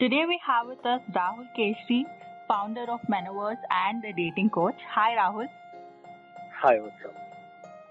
Today 0.00 0.24
we 0.26 0.40
have 0.46 0.66
with 0.66 0.84
us 0.84 1.00
Rahul 1.14 1.46
Keshri, 1.56 2.02
founder 2.48 2.84
of 2.90 3.00
Manoverse 3.10 3.62
and 3.70 4.04
a 4.04 4.12
dating 4.12 4.50
coach. 4.50 4.74
Hi, 4.94 5.14
Rahul. 5.16 5.46
Hi, 6.62 6.80
what's 6.80 7.04
up? 7.04 7.14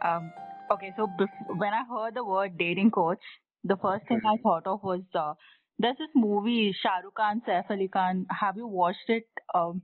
Um, 0.05 0.33
okay, 0.71 0.91
so 0.97 1.07
bef- 1.19 1.57
when 1.57 1.73
I 1.73 1.83
heard 1.89 2.15
the 2.15 2.25
word 2.25 2.57
dating 2.57 2.91
coach, 2.91 3.21
the 3.63 3.77
first 3.77 4.05
thing 4.07 4.21
I 4.25 4.35
Mhm. 4.35 4.41
thought 4.43 4.67
of 4.67 4.83
was 4.83 5.01
uh, 5.15 5.33
there's 5.79 5.97
this 5.97 6.13
movie 6.15 6.73
Shah 6.81 6.97
Rukh 7.05 7.15
Khan, 7.21 7.41
Saif 7.47 7.71
Ali 7.71 7.87
Khan. 7.87 8.25
Have 8.41 8.57
you 8.57 8.67
watched 8.67 9.09
it? 9.17 9.27
Um, 9.53 9.81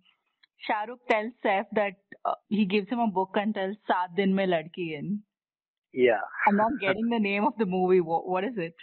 Shah 0.67 0.83
Rukh 0.91 1.07
tells 1.09 1.31
Saif 1.45 1.65
that 1.81 1.95
uh, 2.25 2.35
he 2.49 2.65
gives 2.65 2.89
him 2.89 2.99
a 2.99 3.07
book 3.07 3.29
and 3.35 3.55
tells 3.55 3.77
Saat 3.89 4.15
Din 4.17 4.35
Mein 4.35 4.49
Ladki 4.49 4.91
in. 4.99 5.23
Yeah. 5.93 6.21
I'm 6.47 6.57
not 6.57 6.71
getting 6.85 7.09
the 7.09 7.19
name 7.19 7.45
of 7.45 7.53
the 7.57 7.65
movie. 7.65 8.01
What, 8.01 8.27
what 8.27 8.43
is 8.43 8.57
it? 8.57 8.75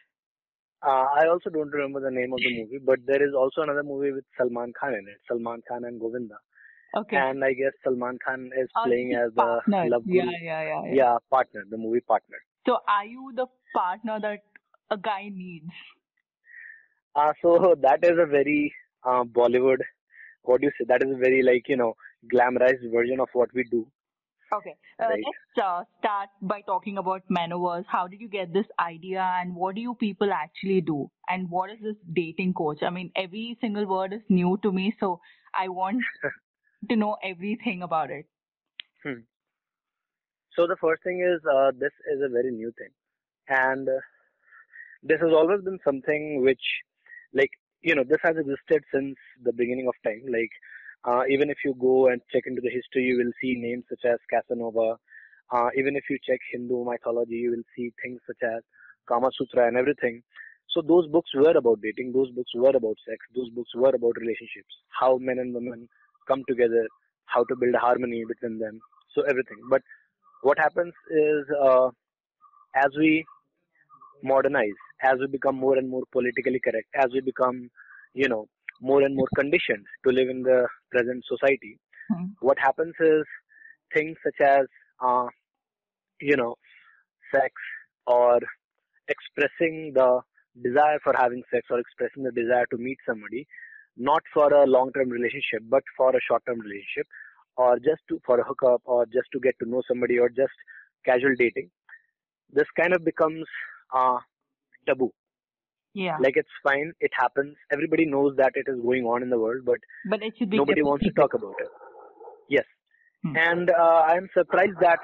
Uh, 0.85 1.07
I 1.19 1.27
also 1.29 1.51
don't 1.51 1.71
remember 1.71 2.01
the 2.01 2.11
name 2.11 2.33
of 2.33 2.39
the 2.41 2.51
movie, 2.51 2.79
but 2.85 2.99
there 3.07 3.23
is 3.27 3.35
also 3.35 3.63
another 3.63 3.83
movie 3.83 4.13
with 4.13 4.25
Salman 4.37 4.73
Khan 4.79 4.93
in 4.95 5.07
it. 5.09 5.21
Salman 5.29 5.63
Khan 5.69 5.85
and 5.85 6.01
Govinda. 6.01 6.37
Okay. 6.97 7.17
And 7.17 7.45
I 7.45 7.53
guess 7.53 7.73
Salman 7.83 8.19
Khan 8.25 8.51
is 8.59 8.69
Oh, 8.77 8.85
playing 8.85 9.15
as 9.15 9.33
the 9.35 9.61
love 9.89 10.03
Yeah, 10.07 10.25
yeah, 10.43 10.63
yeah, 10.63 10.85
yeah. 10.85 10.95
Yeah, 10.95 11.19
partner, 11.31 11.65
the 11.69 11.77
movie 11.77 12.01
partner. 12.01 12.37
So 12.67 12.79
are 12.89 13.05
you 13.05 13.33
the 13.35 13.47
partner 13.75 14.19
that 14.21 14.43
a 14.91 14.97
guy 14.97 15.31
needs? 15.33 15.71
Uh, 17.15 17.33
so 17.43 17.75
that 17.81 18.05
is 18.05 18.19
a 18.19 18.27
very 18.27 18.73
uh, 19.05 19.25
Bollywood, 19.25 19.79
what 20.43 20.61
do 20.61 20.67
you 20.67 20.73
say? 20.79 20.85
That 20.89 21.03
is 21.03 21.11
a 21.11 21.19
very 21.19 21.43
like, 21.43 21.69
you 21.69 21.77
know, 21.77 21.95
glamorized 22.33 22.91
version 22.93 23.21
of 23.21 23.29
what 23.33 23.53
we 23.55 23.65
do. 23.71 23.87
Okay. 24.53 24.77
Uh, 25.03 25.09
Right. 25.09 25.23
Let's 25.25 25.67
uh, 25.67 25.83
start 25.99 26.29
by 26.41 26.61
talking 26.63 26.99
about 26.99 27.23
Manoverse. 27.29 27.85
How 27.89 28.07
did 28.07 28.21
you 28.21 28.29
get 28.29 28.53
this 28.53 28.67
idea 28.79 29.21
and 29.41 29.55
what 29.55 29.75
do 29.75 29.81
you 29.81 29.95
people 29.95 30.33
actually 30.33 30.81
do? 30.81 31.11
And 31.29 31.51
what 31.51 31.71
is 31.71 31.79
this 31.83 31.97
dating 32.13 32.55
coach? 32.55 32.83
I 32.83 32.91
mean, 32.91 33.11
every 33.17 33.59
single 33.61 33.87
word 33.87 34.13
is 34.13 34.21
new 34.29 34.59
to 34.63 34.73
me, 34.73 34.95
so 35.01 35.21
I 35.55 35.69
want 35.69 36.03
to 36.89 36.97
know 36.97 37.17
everything 37.25 37.83
about 37.83 38.11
it. 38.11 38.27
Hmm. 39.03 39.21
So 40.55 40.67
the 40.67 40.77
first 40.81 41.03
thing 41.03 41.21
is, 41.21 41.41
uh, 41.45 41.73
this 41.79 41.93
is 42.15 42.23
a 42.25 42.29
very 42.29 42.51
new 42.51 42.73
thing. 42.79 42.91
And 43.49 43.89
uh, 43.89 44.01
this 45.03 45.21
has 45.21 45.31
always 45.33 45.63
been 45.63 45.79
something 45.85 46.43
which, 46.43 46.63
like, 47.35 47.51
you 47.83 47.95
know, 47.95 48.05
this 48.05 48.19
has 48.23 48.37
existed 48.37 48.83
since 48.93 49.17
the 49.43 49.53
beginning 49.53 49.89
of 49.89 49.95
time. 50.05 50.23
Like, 50.27 50.51
uh, 51.05 51.23
even 51.29 51.51
if 51.51 51.59
you 51.65 51.75
go 51.81 52.09
and 52.09 52.21
check 52.33 52.45
into 52.47 52.61
the 52.61 52.71
history, 52.71 53.05
you 53.05 53.19
will 53.19 53.33
see 53.41 53.55
names 53.57 53.85
such 53.89 54.05
as 54.05 54.19
Casanova. 54.31 54.97
Uh, 55.53 55.69
even 55.77 55.97
if 55.97 56.05
you 56.11 56.19
check 56.27 56.41
Hindu 56.53 56.85
mythology, 56.85 57.37
you 57.37 57.51
will 57.51 57.63
see 57.77 57.93
things 58.03 58.21
such 58.27 58.43
as 58.43 58.63
Kama 59.09 59.31
Sutra 59.37 59.69
and 59.69 59.77
everything. 59.77 60.23
So 60.71 60.83
those 60.83 61.07
books 61.09 61.31
were 61.35 61.57
about 61.57 61.81
dating. 61.81 62.13
Those 62.13 62.31
books 62.33 62.51
were 62.55 62.77
about 62.77 62.97
sex. 63.09 63.19
Those 63.35 63.51
books 63.51 63.71
were 63.75 63.95
about 63.95 64.17
relationships. 64.19 64.75
How 64.89 65.19
men 65.19 65.39
and 65.39 65.55
women 65.55 65.89
come 66.27 66.43
together. 66.49 66.87
How 67.27 67.45
to 67.45 67.57
build 67.57 67.75
harmony 67.77 68.25
between 68.27 68.59
them. 68.59 68.81
So 69.15 69.23
everything. 69.23 69.59
But 69.71 69.83
what 70.43 70.59
happens 70.59 70.93
is, 71.11 71.45
uh, 71.63 71.89
as 72.75 72.91
we 72.99 73.25
modernize, 74.23 74.79
as 75.03 75.19
we 75.21 75.27
become 75.27 75.57
more 75.57 75.77
and 75.79 75.89
more 75.89 76.03
politically 76.13 76.61
correct, 76.61 76.89
as 76.95 77.07
we 77.13 77.21
become, 77.21 77.71
you 78.15 78.29
know, 78.29 78.49
more 78.81 79.03
and 79.03 79.15
more 79.17 79.29
conditioned 79.37 79.85
to 80.05 80.13
live 80.13 80.29
in 80.29 80.43
the 80.43 80.67
present 80.91 81.25
society, 81.27 81.79
Hmm. 82.09 82.27
what 82.41 82.59
happens 82.59 82.95
is 83.01 83.25
things 83.93 84.17
such 84.25 84.41
as, 84.41 84.67
uh, 85.01 85.27
you 86.21 86.37
know, 86.37 86.55
sex 87.35 87.53
or 88.07 88.39
expressing 89.09 89.93
the 89.95 90.21
desire 90.63 90.99
for 91.03 91.15
having 91.17 91.43
sex 91.53 91.67
or 91.71 91.79
expressing 91.81 92.23
the 92.23 92.33
desire 92.33 92.67
to 92.71 92.79
meet 92.79 92.99
somebody, 93.09 93.47
not 93.97 94.23
for 94.33 94.53
a 94.53 94.65
long-term 94.67 95.09
relationship, 95.11 95.63
but 95.69 95.83
for 95.97 96.11
a 96.11 96.21
short-term 96.29 96.61
relationship, 96.61 97.07
or 97.57 97.79
just 97.79 98.03
to 98.09 98.21
for 98.25 98.39
a 98.41 98.45
hookup, 98.45 98.83
or 98.85 99.05
just 99.07 99.29
to 99.33 99.41
get 99.41 99.55
to 99.59 99.69
know 99.69 99.83
somebody, 99.89 100.19
or 100.19 100.29
just 100.29 100.53
casual 101.05 101.35
dating. 101.39 101.71
This 102.53 102.67
kind 102.79 102.95
of 102.95 103.05
becomes 103.05 103.45
uh, 103.95 104.19
taboo. 104.87 105.13
Yeah. 105.97 106.19
Like 106.23 106.37
it's 106.37 106.57
fine, 106.63 106.93
it 107.01 107.11
happens. 107.19 107.57
Everybody 107.73 108.05
knows 108.05 108.35
that 108.37 108.53
it 108.55 108.71
is 108.71 108.79
going 108.83 109.05
on 109.05 109.23
in 109.23 109.31
the 109.31 109.39
world, 109.39 109.63
but 109.65 109.79
but 110.11 110.23
it 110.23 110.35
should 110.39 110.51
be 110.51 110.59
nobody 110.59 110.83
wants 110.83 111.07
to 111.07 111.13
talk 111.13 111.33
about 111.33 111.55
it. 111.59 111.71
Yes. 112.51 112.65
Hmm. 113.25 113.35
And 113.35 113.71
uh, 113.71 114.03
I'm 114.07 114.29
surprised 114.35 114.77
that 114.83 114.99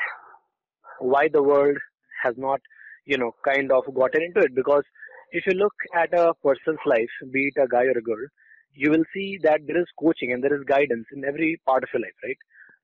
why 0.98 1.28
the 1.32 1.42
world 1.42 1.78
has 2.22 2.34
not, 2.36 2.60
you 3.06 3.16
know, 3.16 3.30
kind 3.42 3.72
of 3.72 3.84
gotten 3.94 4.22
into 4.22 4.40
it 4.40 4.54
because 4.54 4.82
if 5.30 5.46
you 5.46 5.54
look 5.54 5.72
at 5.94 6.12
a 6.12 6.34
person's 6.44 6.84
life, 6.84 7.14
be 7.32 7.48
it 7.54 7.62
a 7.62 7.66
guy 7.66 7.84
or 7.84 7.96
a 7.96 8.02
girl, 8.02 8.26
you 8.74 8.90
will 8.90 9.04
see 9.14 9.38
that 9.44 9.60
there 9.66 9.80
is 9.80 9.86
coaching 9.98 10.34
and 10.34 10.44
there 10.44 10.54
is 10.54 10.62
guidance 10.68 11.06
in 11.16 11.24
every 11.24 11.58
part 11.64 11.84
of 11.84 11.88
your 11.94 12.02
life, 12.02 12.20
right? 12.22 12.36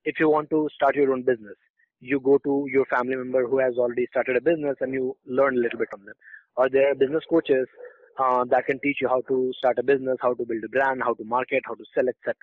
If 0.03 0.19
you 0.19 0.31
want 0.31 0.49
to 0.49 0.67
start 0.73 0.95
your 0.95 1.13
own 1.13 1.21
business, 1.21 1.61
you 1.99 2.19
go 2.19 2.39
to 2.39 2.65
your 2.73 2.85
family 2.85 3.17
member 3.17 3.47
who 3.47 3.59
has 3.59 3.75
already 3.77 4.07
started 4.09 4.35
a 4.37 4.41
business 4.41 4.77
and 4.81 4.93
you 4.95 5.15
learn 5.27 5.59
a 5.59 5.61
little 5.61 5.77
bit 5.77 5.89
from 5.91 6.05
them. 6.05 6.15
Or 6.55 6.69
there 6.69 6.89
are 6.89 6.95
business 6.95 7.23
coaches 7.29 7.67
uh, 8.19 8.45
that 8.49 8.65
can 8.65 8.79
teach 8.79 8.97
you 9.01 9.07
how 9.07 9.21
to 9.27 9.51
start 9.57 9.79
a 9.79 9.83
business, 9.83 10.17
how 10.21 10.33
to 10.33 10.45
build 10.45 10.63
a 10.63 10.69
brand, 10.69 11.01
how 11.03 11.13
to 11.13 11.23
market, 11.23 11.63
how 11.65 11.75
to 11.75 11.85
sell, 11.93 12.07
etc. 12.07 12.35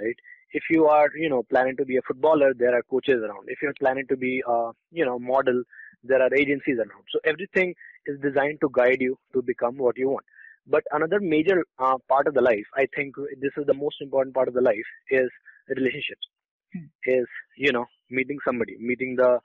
Right? 0.00 0.16
If 0.52 0.64
you 0.70 0.86
are, 0.86 1.08
you 1.16 1.28
know, 1.28 1.42
planning 1.42 1.76
to 1.76 1.84
be 1.84 1.96
a 1.96 2.02
footballer, 2.06 2.52
there 2.54 2.74
are 2.74 2.82
coaches 2.82 3.20
around. 3.22 3.48
If 3.48 3.58
you're 3.62 3.74
planning 3.78 4.06
to 4.08 4.16
be, 4.16 4.42
a, 4.46 4.70
you 4.90 5.04
know, 5.04 5.18
model, 5.18 5.62
there 6.02 6.22
are 6.22 6.34
agencies 6.34 6.78
around. 6.78 7.04
So 7.12 7.18
everything 7.24 7.74
is 8.06 8.18
designed 8.20 8.60
to 8.60 8.70
guide 8.72 9.00
you 9.00 9.18
to 9.34 9.42
become 9.42 9.76
what 9.76 9.96
you 9.96 10.10
want. 10.10 10.24
But 10.66 10.82
another 10.90 11.20
major 11.20 11.64
uh, 11.78 11.96
part 12.08 12.26
of 12.26 12.34
the 12.34 12.40
life, 12.40 12.66
I 12.74 12.86
think 12.94 13.14
this 13.40 13.52
is 13.56 13.66
the 13.66 13.74
most 13.74 13.96
important 14.00 14.34
part 14.34 14.48
of 14.48 14.54
the 14.54 14.60
life, 14.60 14.88
is 15.10 15.28
relationships. 15.68 16.26
Hmm. 16.72 16.86
Is 17.06 17.26
you 17.56 17.70
know 17.72 17.86
meeting 18.10 18.38
somebody, 18.44 18.76
meeting 18.80 19.14
the 19.16 19.38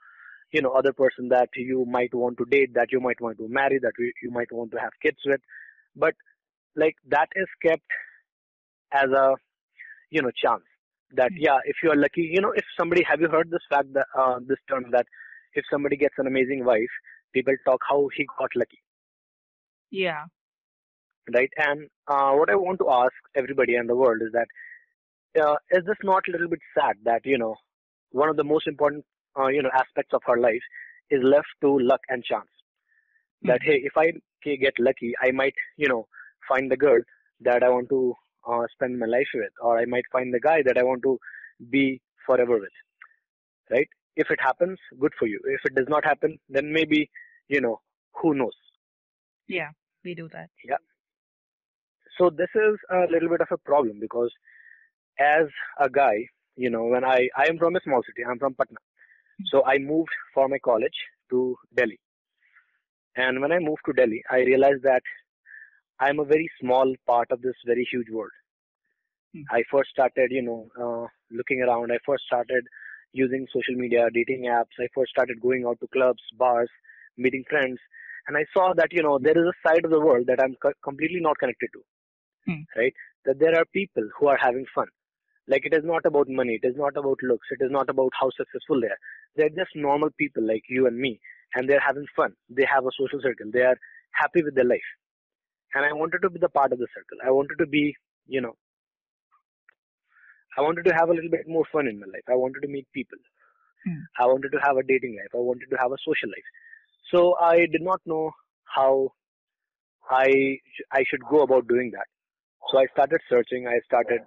you 0.52 0.62
know 0.62 0.70
other 0.72 0.92
person 0.92 1.28
that 1.30 1.48
you 1.56 1.84
might 1.86 2.14
want 2.14 2.38
to 2.38 2.44
date, 2.46 2.74
that 2.74 2.92
you 2.92 3.00
might 3.00 3.20
want 3.20 3.38
to 3.38 3.48
marry, 3.48 3.78
that 3.80 3.92
you, 3.98 4.30
might 4.30 4.52
want 4.52 4.70
to 4.72 4.78
have 4.78 4.92
kids 5.02 5.18
with. 5.26 5.40
But 5.96 6.14
like 6.76 6.96
that 7.08 7.28
is 7.36 7.48
kept 7.62 7.86
as 8.92 9.10
a 9.10 9.34
you 10.10 10.22
know 10.22 10.30
chance. 10.36 10.64
That 11.12 11.32
Hmm. 11.32 11.36
yeah, 11.36 11.58
if 11.64 11.76
you 11.82 11.90
are 11.90 11.96
lucky, 11.96 12.22
you 12.32 12.40
know, 12.40 12.52
if 12.52 12.64
somebody 12.78 13.02
have 13.08 13.20
you 13.20 13.28
heard 13.28 13.50
this 13.50 13.66
fact 13.70 13.92
that 13.94 14.06
uh, 14.18 14.40
this 14.46 14.58
term 14.68 14.86
that 14.92 15.06
if 15.54 15.64
somebody 15.70 15.96
gets 15.96 16.14
an 16.18 16.26
amazing 16.26 16.64
wife, 16.64 16.94
people 17.34 17.54
talk 17.66 17.80
how 17.88 18.08
he 18.16 18.26
got 18.38 18.50
lucky 18.56 18.82
Yeah. 19.90 20.26
right? 21.34 21.50
And 21.56 21.88
uh, 22.08 22.32
what 22.32 22.50
I 22.50 22.54
want 22.56 22.78
to 22.80 22.90
ask 22.90 23.12
everybody 23.34 23.76
in 23.76 23.86
the 23.86 23.96
world 23.96 24.22
is 24.22 24.32
that 24.32 24.48
uh, 25.40 25.56
is 25.70 25.84
this 25.86 25.96
not 26.02 26.24
a 26.28 26.32
little 26.32 26.48
bit 26.48 26.60
sad 26.78 26.96
that 27.04 27.22
you 27.24 27.38
know 27.38 27.56
one 28.10 28.28
of 28.28 28.36
the 28.36 28.44
most 28.44 28.66
important 28.66 29.04
uh, 29.38 29.48
you 29.48 29.62
know 29.62 29.70
aspects 29.74 30.12
of 30.14 30.22
our 30.26 30.38
life 30.38 30.62
is 31.10 31.20
left 31.22 31.48
to 31.62 31.78
luck 31.78 32.00
and 32.08 32.24
chance? 32.24 32.48
That 33.42 33.60
hey, 33.62 33.80
if 33.82 33.92
I 33.96 34.12
get 34.44 34.74
lucky, 34.78 35.14
I 35.22 35.30
might 35.30 35.54
you 35.76 35.88
know 35.88 36.06
find 36.48 36.70
the 36.70 36.76
girl 36.76 37.00
that 37.40 37.62
I 37.62 37.68
want 37.68 37.88
to 37.90 38.14
uh, 38.48 38.66
spend 38.72 38.98
my 38.98 39.06
life 39.06 39.28
with, 39.34 39.52
or 39.60 39.78
I 39.78 39.84
might 39.84 40.04
find 40.12 40.32
the 40.32 40.40
guy 40.40 40.62
that 40.64 40.78
I 40.78 40.82
want 40.82 41.02
to 41.02 41.18
be 41.70 42.00
forever 42.26 42.58
with, 42.58 42.76
right? 43.70 43.88
If 44.14 44.30
it 44.30 44.40
happens, 44.40 44.78
good 45.00 45.12
for 45.18 45.26
you. 45.26 45.40
If 45.44 45.60
it 45.64 45.74
does 45.74 45.88
not 45.88 46.04
happen, 46.04 46.38
then 46.48 46.72
maybe 46.72 47.10
you 47.48 47.60
know 47.60 47.80
who 48.20 48.34
knows. 48.34 48.52
Yeah. 49.48 49.70
We 50.04 50.14
do 50.14 50.28
that. 50.32 50.50
Yeah. 50.64 50.82
So 52.18 52.28
this 52.28 52.48
is 52.54 52.76
a 52.90 53.06
little 53.10 53.28
bit 53.28 53.40
of 53.40 53.48
a 53.52 53.56
problem 53.56 53.98
because 54.00 54.30
as 55.18 55.46
a 55.78 55.88
guy 55.88 56.26
you 56.56 56.70
know 56.70 56.84
when 56.84 57.04
i 57.04 57.28
i 57.36 57.44
am 57.48 57.58
from 57.58 57.76
a 57.76 57.80
small 57.84 58.02
city 58.06 58.22
i'm 58.28 58.38
from 58.38 58.54
patna 58.54 58.78
so 59.50 59.64
i 59.66 59.78
moved 59.78 60.14
for 60.34 60.48
my 60.48 60.58
college 60.58 60.98
to 61.30 61.56
delhi. 61.76 61.98
And 63.16 63.40
when 63.40 63.52
i 63.52 63.58
moved 63.58 63.82
to 63.86 63.92
delhi 63.92 64.22
i 64.30 64.38
realized 64.50 64.82
that 64.82 65.02
i'm 66.00 66.18
a 66.20 66.24
very 66.24 66.48
small 66.60 66.94
part 67.06 67.30
of 67.30 67.42
this 67.42 67.54
very 67.66 67.86
huge 67.90 68.10
world. 68.10 68.36
Hmm. 69.34 69.42
i 69.58 69.62
first 69.70 69.90
started 69.90 70.30
you 70.30 70.42
know 70.42 70.60
uh, 70.84 71.06
looking 71.30 71.62
around. 71.62 71.92
I 71.92 71.98
first 72.06 72.24
started 72.30 72.64
using 73.12 73.46
social 73.52 73.74
media 73.82 74.08
dating 74.14 74.44
apps. 74.58 74.80
I 74.80 74.88
first 74.94 75.10
started 75.10 75.40
going 75.40 75.64
out 75.68 75.78
to 75.80 75.88
clubs 75.96 76.22
bars 76.38 76.70
meeting 77.16 77.44
friends. 77.48 77.78
And 78.26 78.36
i 78.36 78.44
saw 78.54 78.72
that 78.80 78.92
you 78.92 79.02
know 79.02 79.18
there 79.18 79.38
is 79.42 79.46
a 79.52 79.58
side 79.66 79.84
of 79.84 79.90
the 79.90 80.00
world 80.00 80.26
that 80.28 80.42
i'm 80.42 80.54
co- 80.62 80.78
completely 80.88 81.20
not 81.20 81.38
connected 81.38 81.70
to. 81.76 81.82
Hmm. 82.46 82.62
right? 82.76 82.94
That 83.26 83.38
there 83.38 83.56
are 83.58 83.64
people 83.72 84.08
who 84.18 84.26
are 84.28 84.36
having 84.36 84.66
fun. 84.74 84.86
Like 85.48 85.66
it 85.66 85.74
is 85.74 85.84
not 85.84 86.06
about 86.06 86.28
money. 86.28 86.58
It 86.62 86.66
is 86.66 86.76
not 86.76 86.96
about 86.96 87.22
looks. 87.22 87.48
It 87.50 87.64
is 87.64 87.70
not 87.70 87.88
about 87.90 88.12
how 88.20 88.30
successful 88.30 88.80
they 88.80 88.88
are 88.88 89.02
they're 89.36 89.48
just 89.48 89.74
normal 89.74 90.10
people 90.18 90.46
like 90.46 90.62
you 90.68 90.86
and 90.86 90.96
me 90.98 91.20
and 91.54 91.68
they're 91.68 91.80
having 91.86 92.06
fun. 92.16 92.32
They 92.48 92.66
have 92.72 92.84
a 92.84 92.90
social 92.98 93.20
circle. 93.22 93.50
They 93.52 93.62
are 93.62 93.76
happy 94.12 94.42
with 94.42 94.54
their 94.54 94.64
life. 94.64 94.90
And 95.74 95.84
i 95.84 95.92
wanted 95.92 96.20
to 96.22 96.30
be 96.30 96.38
the 96.38 96.50
part 96.50 96.72
of 96.72 96.78
the 96.78 96.86
circle. 96.94 97.18
I 97.26 97.30
wanted 97.30 97.56
to 97.58 97.66
be 97.66 97.94
you 98.26 98.40
know 98.40 98.54
i 100.56 100.60
wanted 100.60 100.84
to 100.84 100.94
have 100.94 101.08
a 101.08 101.14
little 101.14 101.30
bit 101.30 101.48
more 101.48 101.64
fun 101.72 101.88
in 101.88 101.98
my 101.98 102.06
life. 102.06 102.26
I 102.28 102.34
wanted 102.34 102.60
to 102.62 102.68
meet 102.68 102.86
people. 102.92 103.18
Hmm. 103.84 104.02
i 104.22 104.26
wanted 104.26 104.52
to 104.52 104.60
have 104.64 104.76
a 104.76 104.82
dating 104.82 105.16
life. 105.20 105.32
I 105.34 105.42
wanted 105.50 105.70
to 105.70 105.78
have 105.82 105.92
a 105.92 106.02
social 106.04 106.28
life. 106.28 106.50
So 107.12 107.36
i 107.40 107.56
did 107.76 107.82
not 107.90 108.00
know 108.04 108.30
how 108.76 109.12
i 110.10 110.28
i 110.92 111.04
should 111.08 111.24
go 111.30 111.42
about 111.42 111.68
doing 111.68 111.90
that. 111.92 112.06
So 112.70 112.78
I 112.78 112.86
started 112.92 113.20
searching. 113.28 113.66
I 113.66 113.80
started 113.84 114.20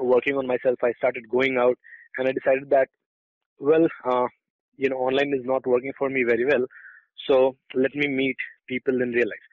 working 0.00 0.36
on 0.36 0.46
myself. 0.46 0.76
I 0.82 0.92
started 0.98 1.28
going 1.28 1.56
out, 1.58 1.78
and 2.18 2.28
I 2.28 2.32
decided 2.32 2.70
that, 2.70 2.88
well, 3.62 3.86
uh, 4.10 4.26
you 4.76 4.90
know, 4.90 4.98
online 4.98 5.34
is 5.34 5.44
not 5.44 5.66
working 5.66 5.92
for 5.98 6.10
me 6.10 6.24
very 6.24 6.44
well. 6.46 6.66
So 7.28 7.56
let 7.74 7.94
me 7.94 8.08
meet 8.08 8.36
people 8.68 9.02
in 9.02 9.10
real 9.10 9.28
life. 9.28 9.48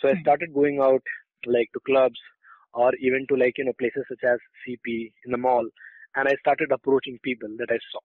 So 0.00 0.08
I 0.10 0.14
Hmm. 0.14 0.20
started 0.20 0.54
going 0.54 0.80
out 0.80 1.02
like 1.46 1.68
to 1.74 1.80
clubs 1.86 2.20
or 2.74 2.92
even 3.00 3.26
to 3.28 3.36
like 3.36 3.58
you 3.58 3.64
know 3.64 3.74
places 3.78 4.04
such 4.08 4.24
as 4.24 4.38
CP 4.66 5.12
in 5.26 5.32
the 5.32 5.38
mall, 5.38 5.66
and 6.16 6.28
I 6.28 6.34
started 6.40 6.72
approaching 6.72 7.18
people 7.22 7.50
that 7.58 7.70
I 7.70 7.78
saw. 7.92 8.00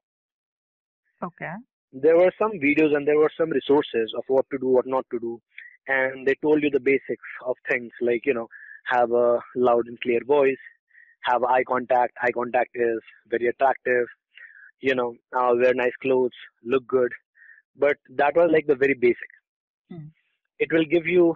Okay. 1.24 1.54
There 1.94 2.18
were 2.18 2.32
some 2.40 2.52
videos 2.54 2.96
and 2.96 3.08
there 3.08 3.18
were 3.18 3.32
some 3.38 3.50
resources 3.50 4.14
of 4.18 4.24
what 4.28 4.46
to 4.52 4.58
do, 4.60 4.68
what 4.68 4.88
not 4.88 5.06
to 5.12 5.20
do, 5.20 5.42
and 5.88 6.28
they 6.28 6.36
told 6.42 6.64
you 6.64 6.70
the 6.70 6.80
basics 6.80 7.30
of 7.46 7.56
things 7.70 7.92
like 8.02 8.26
you 8.26 8.34
know 8.34 8.48
have 8.86 9.12
a 9.12 9.40
loud 9.56 9.88
and 9.88 10.00
clear 10.02 10.22
voice, 10.26 10.64
have 11.24 11.44
eye 11.44 11.64
contact. 11.64 12.14
Eye 12.22 12.32
contact 12.32 12.72
is 12.76 13.00
very 13.28 13.48
attractive. 13.48 14.08
You 14.82 14.96
know, 14.96 15.16
uh, 15.36 15.54
wear 15.56 15.74
nice 15.74 15.96
clothes, 16.02 16.32
look 16.64 16.86
good. 16.88 17.12
But 17.78 17.98
that 18.10 18.36
was 18.36 18.50
like 18.52 18.68
the 18.68 18.76
very 18.76 18.94
basic. 18.94 19.30
Hmm. 19.92 20.08
It 20.60 20.72
will 20.72 20.86
give 20.86 21.06
you 21.06 21.36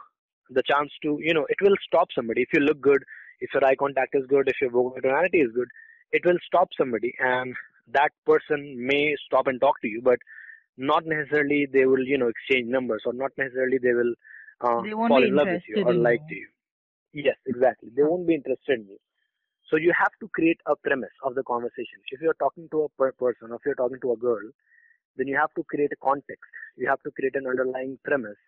the 0.50 0.64
chance 0.64 0.92
to, 1.04 1.20
you 1.22 1.34
know, 1.34 1.46
it 1.50 1.58
will 1.62 1.76
stop 1.86 2.10
somebody. 2.16 2.42
If 2.42 2.50
you 2.54 2.60
look 2.60 2.82
good, 2.82 3.04
if 3.40 3.50
your 3.54 3.66
eye 3.66 3.76
contact 3.76 4.16
is 4.16 4.26
good, 4.28 4.48
if 4.48 4.56
your 4.62 4.72
vocal 4.72 5.02
tonality 5.02 5.40
is 5.40 5.52
good, 5.54 5.68
it 6.12 6.26
will 6.26 6.38
stop 6.46 6.70
somebody 6.78 7.14
and 7.20 7.56
that 7.94 8.12
person 8.26 8.76
may 8.86 9.16
stop 9.26 9.48
and 9.48 9.60
talk 9.60 9.80
to 9.82 9.88
you, 9.88 10.02
but 10.04 10.20
not 10.78 11.06
necessarily 11.06 11.68
they 11.72 11.86
will, 11.86 12.04
you 12.04 12.18
know, 12.18 12.28
exchange 12.28 12.68
numbers 12.68 13.04
or 13.06 13.14
not 13.14 13.32
necessarily 13.38 13.78
they 13.78 13.94
will 13.94 14.14
uh, 14.62 14.82
They 14.82 14.92
fall 14.92 15.24
in 15.24 15.36
love 15.36 15.48
with 15.48 15.64
you 15.68 15.84
or 15.84 15.94
like 15.94 16.22
you. 16.30 16.36
to 16.36 16.36
you. 16.42 16.48
Yes, 17.14 17.36
exactly. 17.46 17.90
They 17.96 18.04
won't 18.04 18.28
be 18.28 18.36
interested 18.36 18.80
in 18.80 18.88
you. 18.88 18.98
So 19.72 19.78
you 19.78 19.94
have 19.98 20.14
to 20.22 20.30
create 20.30 20.60
a 20.68 20.76
premise 20.78 21.16
of 21.26 21.36
the 21.36 21.44
conversation. 21.44 22.00
If 22.12 22.22
you're 22.22 22.36
talking 22.36 22.70
to 22.72 22.84
a 22.84 22.90
per- 22.90 23.14
person 23.14 23.52
or 23.52 23.56
if 23.56 23.62
you're 23.66 23.76
talking 23.76 24.02
to 24.02 24.14
a 24.14 24.18
girl, 24.18 24.52
then 25.18 25.28
you 25.28 25.38
have 25.38 25.54
to 25.56 25.64
create 25.64 25.92
a 25.94 25.98
context. 26.04 26.52
You 26.78 26.90
have 26.90 27.02
to 27.04 27.12
create 27.12 27.36
an 27.36 27.48
underlying 27.48 28.00
premise 28.06 28.42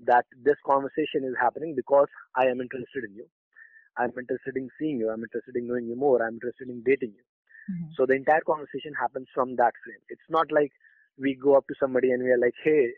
that 0.00 0.26
this 0.44 0.56
conversation 0.66 1.24
is 1.24 1.34
happening 1.40 1.74
because 1.76 2.08
I 2.36 2.46
am 2.46 2.60
interested 2.60 3.04
in 3.08 3.14
you. 3.16 3.26
I'm 3.98 4.12
interested 4.18 4.56
in 4.56 4.70
seeing 4.78 4.98
you. 4.98 5.10
I'm 5.10 5.22
interested 5.24 5.56
in 5.56 5.68
knowing 5.68 5.86
you 5.86 5.96
more. 5.96 6.22
I'm 6.22 6.34
interested 6.34 6.68
in 6.68 6.82
dating 6.84 7.14
you. 7.18 7.24
Mhm. 7.74 7.94
So 7.96 8.06
the 8.06 8.14
entire 8.14 8.42
conversation 8.42 8.94
happens 8.94 9.28
from 9.34 9.56
that 9.56 9.74
frame. 9.84 10.00
It's 10.08 10.30
not 10.30 10.52
like 10.52 10.72
we 11.18 11.34
go 11.34 11.56
up 11.56 11.66
to 11.68 11.74
somebody 11.80 12.12
and 12.12 12.22
we 12.22 12.30
are 12.30 12.38
like, 12.38 12.54
"Hey, 12.64 12.94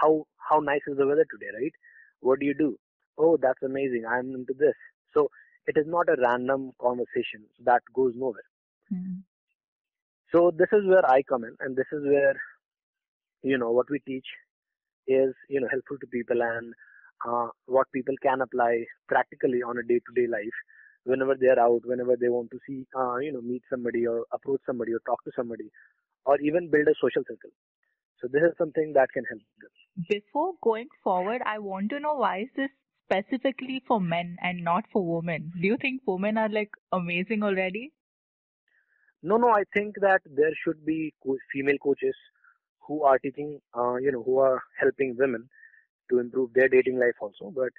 how 0.00 0.26
how 0.50 0.60
nice 0.60 0.86
is 0.88 0.96
the 0.98 1.06
weather 1.06 1.26
today, 1.32 1.50
right? 1.58 1.74
What 2.20 2.40
do 2.40 2.46
you 2.46 2.54
do? 2.54 2.78
Oh, 3.18 3.36
that's 3.36 3.62
amazing. 3.62 4.06
I'm 4.06 4.34
into 4.40 4.54
this." 4.54 4.76
So 5.14 5.30
it 5.66 5.76
is 5.76 5.86
not 5.86 6.08
a 6.08 6.20
random 6.20 6.72
conversation 6.80 7.44
that 7.64 7.82
goes 7.94 8.14
nowhere. 8.16 8.48
Mhm. 8.92 9.22
So 10.32 10.50
this 10.50 10.68
is 10.72 10.86
where 10.86 11.04
I 11.10 11.22
come 11.22 11.44
in, 11.44 11.56
and 11.60 11.76
this 11.76 11.86
is 11.92 12.04
where 12.04 12.34
you 13.42 13.58
know 13.58 13.70
what 13.70 13.90
we 13.90 14.00
teach 14.00 14.26
is 15.06 15.34
you 15.48 15.60
know 15.60 15.68
helpful 15.70 15.98
to 15.98 16.06
people 16.06 16.42
and 16.42 16.74
uh, 17.28 17.48
what 17.66 17.90
people 17.92 18.14
can 18.22 18.40
apply 18.40 18.84
practically 19.08 19.62
on 19.62 19.78
a 19.78 19.82
day-to-day 19.82 20.26
life 20.26 20.58
whenever 21.04 21.34
they 21.34 21.48
are 21.48 21.60
out, 21.60 21.80
whenever 21.84 22.16
they 22.16 22.28
want 22.28 22.50
to 22.50 22.58
see 22.66 22.86
uh, 22.98 23.16
you 23.16 23.32
know 23.32 23.40
meet 23.40 23.62
somebody 23.70 24.06
or 24.06 24.24
approach 24.32 24.60
somebody 24.66 24.92
or 24.92 25.00
talk 25.06 25.22
to 25.24 25.32
somebody 25.36 25.70
or 26.26 26.38
even 26.40 26.70
build 26.70 26.88
a 26.88 26.94
social 27.00 27.22
circle. 27.28 27.50
So 28.20 28.28
this 28.28 28.42
is 28.42 28.56
something 28.58 28.92
that 28.94 29.08
can 29.12 29.24
help 29.24 29.40
them. 29.60 30.06
Before 30.08 30.52
going 30.62 30.88
forward, 31.02 31.42
I 31.46 31.58
want 31.58 31.90
to 31.90 32.00
know 32.00 32.14
why 32.14 32.42
is 32.42 32.48
this 32.56 32.70
specifically 33.10 33.82
for 33.86 34.00
men 34.00 34.36
and 34.42 34.62
not 34.62 34.84
for 34.92 35.04
women? 35.04 35.52
Do 35.60 35.66
you 35.66 35.76
think 35.76 36.02
women 36.06 36.38
are 36.38 36.48
like 36.48 36.70
amazing 36.92 37.42
already? 37.42 37.92
No, 39.22 39.36
no, 39.36 39.48
I 39.50 39.64
think 39.74 39.96
that 40.00 40.20
there 40.24 40.52
should 40.64 40.84
be 40.84 41.12
co- 41.24 41.36
female 41.52 41.78
coaches 41.82 42.14
who 42.86 43.02
are 43.04 43.18
teaching, 43.18 43.60
uh, 43.76 43.96
you 43.96 44.12
know, 44.12 44.22
who 44.22 44.38
are 44.38 44.62
helping 44.78 45.16
women 45.18 45.48
to 46.10 46.18
improve 46.20 46.52
their 46.54 46.68
dating 46.68 46.98
life 46.98 47.16
also. 47.20 47.52
But 47.54 47.70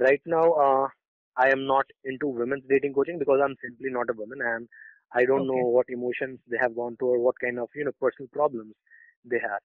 right 0.00 0.20
now, 0.26 0.52
uh, 0.52 0.88
I 1.36 1.50
am 1.50 1.66
not 1.66 1.86
into 2.04 2.28
women's 2.28 2.64
dating 2.68 2.94
coaching 2.94 3.18
because 3.18 3.40
I'm 3.42 3.56
simply 3.62 3.90
not 3.90 4.10
a 4.10 4.14
woman 4.16 4.38
and 4.42 4.68
I 5.14 5.24
don't 5.24 5.46
know 5.46 5.64
what 5.76 5.86
emotions 5.88 6.40
they 6.50 6.58
have 6.60 6.74
gone 6.76 6.96
through 6.96 7.08
or 7.08 7.20
what 7.20 7.38
kind 7.40 7.58
of, 7.58 7.68
you 7.74 7.84
know, 7.84 7.92
personal 8.00 8.28
problems 8.32 8.74
they 9.24 9.38
have. 9.40 9.60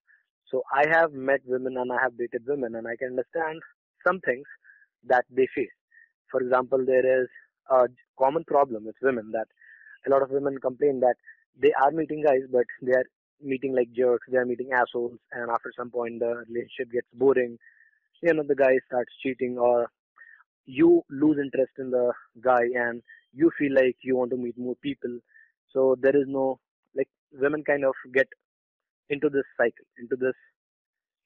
So 0.50 0.64
I 0.74 0.86
have 0.90 1.14
met 1.14 1.42
women 1.46 1.78
and 1.78 1.92
I 1.92 2.02
have 2.02 2.18
dated 2.18 2.44
women 2.48 2.76
and 2.76 2.88
I 2.88 2.96
can 2.98 3.10
understand 3.10 3.62
some 4.06 4.20
things 4.22 4.46
that 5.08 5.26
they 5.30 5.48
face. 5.56 5.76
For 6.32 6.42
example, 6.42 6.86
there 6.86 7.24
is 7.24 7.28
a 7.70 7.88
common 8.20 8.44
problem 8.46 8.86
with 8.86 8.96
women 9.02 9.32
that 9.34 9.48
a 10.08 10.10
lot 10.10 10.22
of 10.22 10.30
women 10.32 10.58
complain 10.60 11.00
that 11.02 11.16
they 11.60 11.72
are 11.82 11.92
meeting 11.92 12.24
guys, 12.24 12.44
but 12.52 12.66
they 12.82 12.94
are 12.94 13.06
meeting 13.42 13.76
like 13.76 13.92
jerks, 13.94 14.28
they 14.32 14.38
are 14.38 14.46
meeting 14.46 14.72
assholes, 14.74 15.18
and 15.32 15.50
after 15.50 15.72
some 15.78 15.90
point 15.92 16.20
the 16.20 16.44
relationship 16.50 16.92
gets 16.92 17.08
boring. 17.14 17.58
You 18.22 18.34
know, 18.34 18.44
the 18.48 18.56
guy 18.56 18.78
starts 18.88 19.14
cheating, 19.22 19.58
or 19.58 19.90
you 20.66 21.04
lose 21.10 21.38
interest 21.44 21.74
in 21.78 21.92
the 21.92 22.14
guy, 22.42 22.64
and 22.76 23.02
you 23.34 23.52
feel 23.58 23.74
like 23.74 23.98
you 24.04 24.16
want 24.18 24.32
to 24.32 24.38
meet 24.38 24.58
more 24.58 24.76
people. 24.82 25.20
So 25.72 25.96
there 26.02 26.16
is 26.16 26.26
no 26.28 26.60
like 26.96 27.10
women 27.32 27.64
kind 27.64 27.86
of 27.86 27.94
get 28.14 28.28
into 29.10 29.30
this 29.30 29.46
cycle, 29.58 29.86
into 29.98 30.16
this 30.16 30.36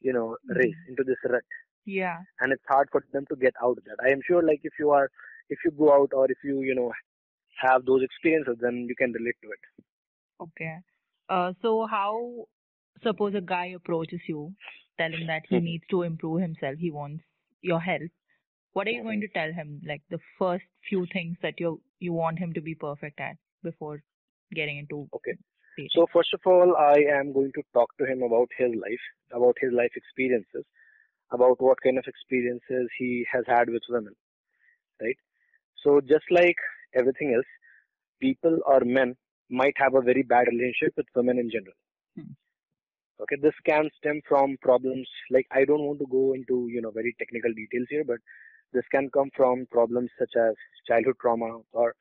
you 0.02 0.14
know 0.14 0.38
race, 0.56 0.80
Mhm. 0.80 0.90
into 0.90 1.04
this 1.04 1.18
rut, 1.30 1.44
Yeah. 1.88 2.25
and 2.42 2.51
it's 2.54 2.63
hard 2.68 2.89
for 2.92 3.04
them 3.13 3.25
to 3.30 3.36
get 3.36 3.54
out 3.63 3.78
of 3.78 3.84
that. 3.86 3.98
I 4.04 4.12
am 4.12 4.22
sure, 4.25 4.44
like 4.44 4.62
if 4.63 4.74
you 4.80 4.92
are, 4.92 5.10
if 5.50 5.60
you 5.66 5.72
go 5.72 5.94
out, 5.94 6.12
or 6.13 6.25
if 6.31 6.38
you 6.44 6.62
you 6.62 6.75
know 6.75 6.92
have 7.62 7.86
those 7.86 8.04
experiences, 8.04 8.57
then 8.62 8.86
you 8.89 8.95
can 8.95 9.12
relate 9.13 9.36
to 9.44 9.50
it. 9.51 9.84
Okay. 10.42 10.78
Uh, 11.30 11.54
so 11.62 11.86
how, 11.88 12.45
suppose 13.04 13.36
a 13.36 13.42
guy 13.42 13.68
approaches 13.75 14.22
you 14.28 14.54
telling 14.98 15.28
that 15.28 15.44
he 15.50 15.60
Mhm. 15.60 15.66
needs 15.66 15.84
to 15.89 16.04
improve 16.04 16.42
himself, 16.42 16.75
he 16.80 16.92
wants 16.92 17.24
your 17.62 17.80
help. 17.80 18.10
What 18.74 18.88
are 18.88 18.92
you 18.92 19.04
going 19.04 19.22
to 19.22 19.28
tell 19.30 19.51
him? 19.54 19.81
Like 19.86 20.01
the 20.10 20.19
first 20.40 20.66
few 20.90 21.06
things 21.13 21.38
that 21.42 21.60
you 21.60 21.81
you 22.00 22.13
want 22.13 22.40
him 22.40 22.54
to 22.54 22.62
be 22.62 22.75
perfect 22.75 23.19
at 23.19 23.38
before 23.63 24.04
getting 24.54 24.78
into 24.78 25.10
Okay. 25.16 25.36
dating. 25.78 25.90
So 25.92 26.07
first 26.13 26.33
of 26.33 26.42
all, 26.45 26.75
I 26.78 26.95
am 27.19 27.33
going 27.33 27.51
to 27.54 27.63
talk 27.74 27.90
to 27.98 28.06
him 28.06 28.22
about 28.24 28.50
his 28.57 28.72
life, 28.75 29.06
about 29.31 29.56
his 29.62 29.72
life 29.74 29.92
experiences, 29.95 30.66
about 31.32 31.62
what 31.62 31.82
kind 31.84 31.98
of 31.98 32.06
experiences 32.08 32.90
he 32.98 33.26
has 33.32 33.44
had 33.48 33.70
with 33.70 33.84
women, 33.90 34.14
right? 35.02 35.18
So 35.84 36.02
just 36.02 36.26
like 36.32 36.56
everything 36.96 37.34
else, 37.36 37.46
people 38.22 38.60
or 38.66 38.81
men 38.86 39.16
might 39.50 39.76
have 39.78 39.96
a 39.96 40.02
very 40.02 40.24
bad 40.24 40.48
relationship 40.48 40.94
with 40.98 41.07
women 41.16 41.40
in 41.40 41.50
general. 41.50 41.76
Hmm. 42.16 42.34
Okay, 43.22 43.38
this 43.42 43.54
can 43.66 43.90
stem 43.98 44.22
from 44.28 44.57
problems 44.62 45.07
like 45.31 45.48
I 45.52 45.66
don't 45.66 45.81
want 45.84 46.00
to 46.00 46.06
go 46.12 46.34
into 46.34 46.68
you 46.69 46.81
know 46.81 46.92
very 46.92 47.16
technical 47.19 47.52
details 47.54 47.88
here, 47.90 48.04
but 48.06 48.18
this 48.74 48.86
can 48.92 49.10
come 49.10 49.30
from 49.36 49.66
problems 49.72 50.10
such 50.19 50.31
as 50.38 50.54
childhood 50.88 51.16
trauma 51.22 51.60
or 51.72 51.96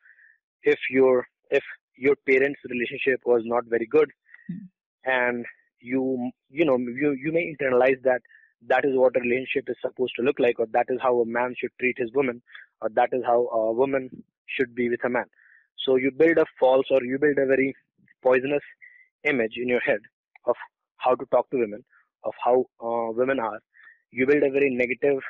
if 0.62 0.78
your 0.90 1.26
if 1.50 1.62
your 1.97 2.16
parents' 2.28 2.61
relationship 2.68 3.21
was 3.25 3.42
not 3.45 3.64
very 3.68 3.87
good 3.87 4.11
Hmm. 4.49 4.66
and 5.04 5.45
you 5.80 6.30
you 6.49 6.64
know 6.64 6.76
you 6.78 7.12
you 7.23 7.33
may 7.33 7.52
internalize 7.52 8.00
that 8.04 8.21
that 8.66 8.84
is 8.84 8.92
what 8.94 9.16
a 9.16 9.20
relationship 9.20 9.68
is 9.68 9.76
supposed 9.80 10.14
to 10.16 10.22
look 10.22 10.38
like 10.38 10.58
or 10.58 10.66
that 10.72 10.86
is 10.88 10.98
how 11.02 11.20
a 11.20 11.26
man 11.26 11.54
should 11.58 11.70
treat 11.78 11.96
his 11.98 12.10
woman 12.14 12.42
or 12.80 12.88
that 12.90 13.10
is 13.12 13.22
how 13.25 13.46
a 13.48 13.72
woman 13.72 14.10
should 14.46 14.75
be 14.75 14.88
with 14.88 15.04
a 15.04 15.08
man. 15.08 15.26
So 15.84 15.96
you 15.96 16.10
build 16.10 16.38
a 16.38 16.46
false 16.58 16.86
or 16.90 17.02
you 17.04 17.18
build 17.18 17.38
a 17.38 17.46
very 17.46 17.75
poisonous 18.22 18.62
image 19.25 19.54
in 19.56 19.68
your 19.68 19.80
head 19.80 20.00
of 20.46 20.56
how 20.96 21.14
to 21.14 21.25
talk 21.26 21.50
to 21.50 21.58
women 21.58 21.84
of 22.25 22.34
how 22.44 22.64
uh, 22.80 23.12
women 23.12 23.38
are. 23.38 23.60
You 24.10 24.26
build 24.26 24.42
a 24.42 24.50
very 24.50 24.70
negative 24.70 25.20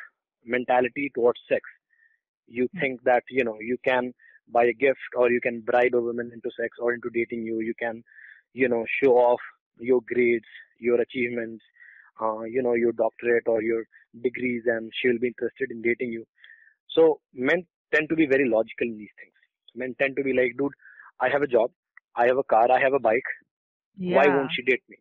mentality 0.45 1.11
towards 1.15 1.41
sex. 1.49 1.63
You 2.47 2.69
Hmm. 2.73 2.81
think 2.81 3.03
that 3.05 3.25
you 3.31 3.45
know 3.45 3.59
you 3.61 3.77
can 3.85 4.15
buy 4.49 4.65
a 4.65 4.73
gift 4.73 5.11
or 5.17 5.31
you 5.31 5.41
can 5.41 5.61
bribe 5.61 5.95
a 5.95 6.01
woman 6.01 6.31
into 6.33 6.51
sex 6.59 6.79
or 6.81 6.95
into 6.95 7.11
dating 7.13 7.45
you. 7.45 7.61
You 7.61 7.75
can 7.79 8.03
you 8.55 8.69
know 8.69 8.85
show 9.03 9.13
off 9.17 9.41
your 9.79 10.01
grades 10.07 10.47
your 10.79 11.01
achievements 11.01 11.65
uh, 12.21 12.43
you 12.43 12.63
know 12.63 12.75
your 12.75 12.93
doctorate 12.93 13.47
or 13.47 13.63
your 13.63 13.85
degrees 14.23 14.63
and 14.67 14.91
she 15.01 15.09
will 15.09 15.19
be 15.19 15.29
interested 15.29 15.71
in 15.71 15.83
dating 15.83 16.13
you. 16.13 16.25
So 16.91 17.21
men 17.33 17.67
tend 17.95 18.09
to 18.09 18.17
be 18.17 18.27
very 18.27 18.49
logical 18.49 18.89
in 18.89 18.99
these 18.99 19.17
things. 19.19 19.33
Men 19.75 19.95
tend 19.99 20.17
to 20.17 20.23
be 20.23 20.33
like 20.33 20.57
dude 20.59 20.73
i 21.21 21.29
have 21.29 21.43
a 21.43 21.47
job. 21.47 21.71
I 22.15 22.27
have 22.27 22.39
a 22.39 22.45
car. 22.45 22.71
I 22.71 22.81
have 22.81 22.93
a 22.93 22.99
bike. 22.99 23.31
Why 23.99 24.27
won't 24.29 24.51
she 24.55 24.63
date 24.63 24.83
me? 24.89 24.97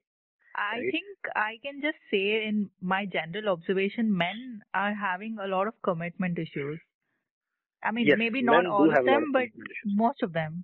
I 0.56 0.80
right? 0.80 0.92
think 0.92 1.06
I 1.36 1.58
can 1.64 1.82
just 1.82 1.98
say 2.10 2.46
in 2.48 2.70
my 2.82 3.06
general 3.06 3.50
observation, 3.50 4.16
men 4.18 4.62
are 4.74 4.94
having 4.94 5.38
a 5.42 5.48
lot 5.48 5.68
of 5.68 5.74
commitment 5.84 6.40
issues. 6.40 6.80
I 7.84 7.92
mean, 7.92 8.08
yes 8.08 8.18
maybe 8.18 8.42
not 8.42 8.66
all 8.66 8.90
of 8.90 9.06
them, 9.06 9.24
of 9.24 9.34
but 9.34 9.50
most 9.86 10.24
of 10.24 10.34
them. 10.34 10.64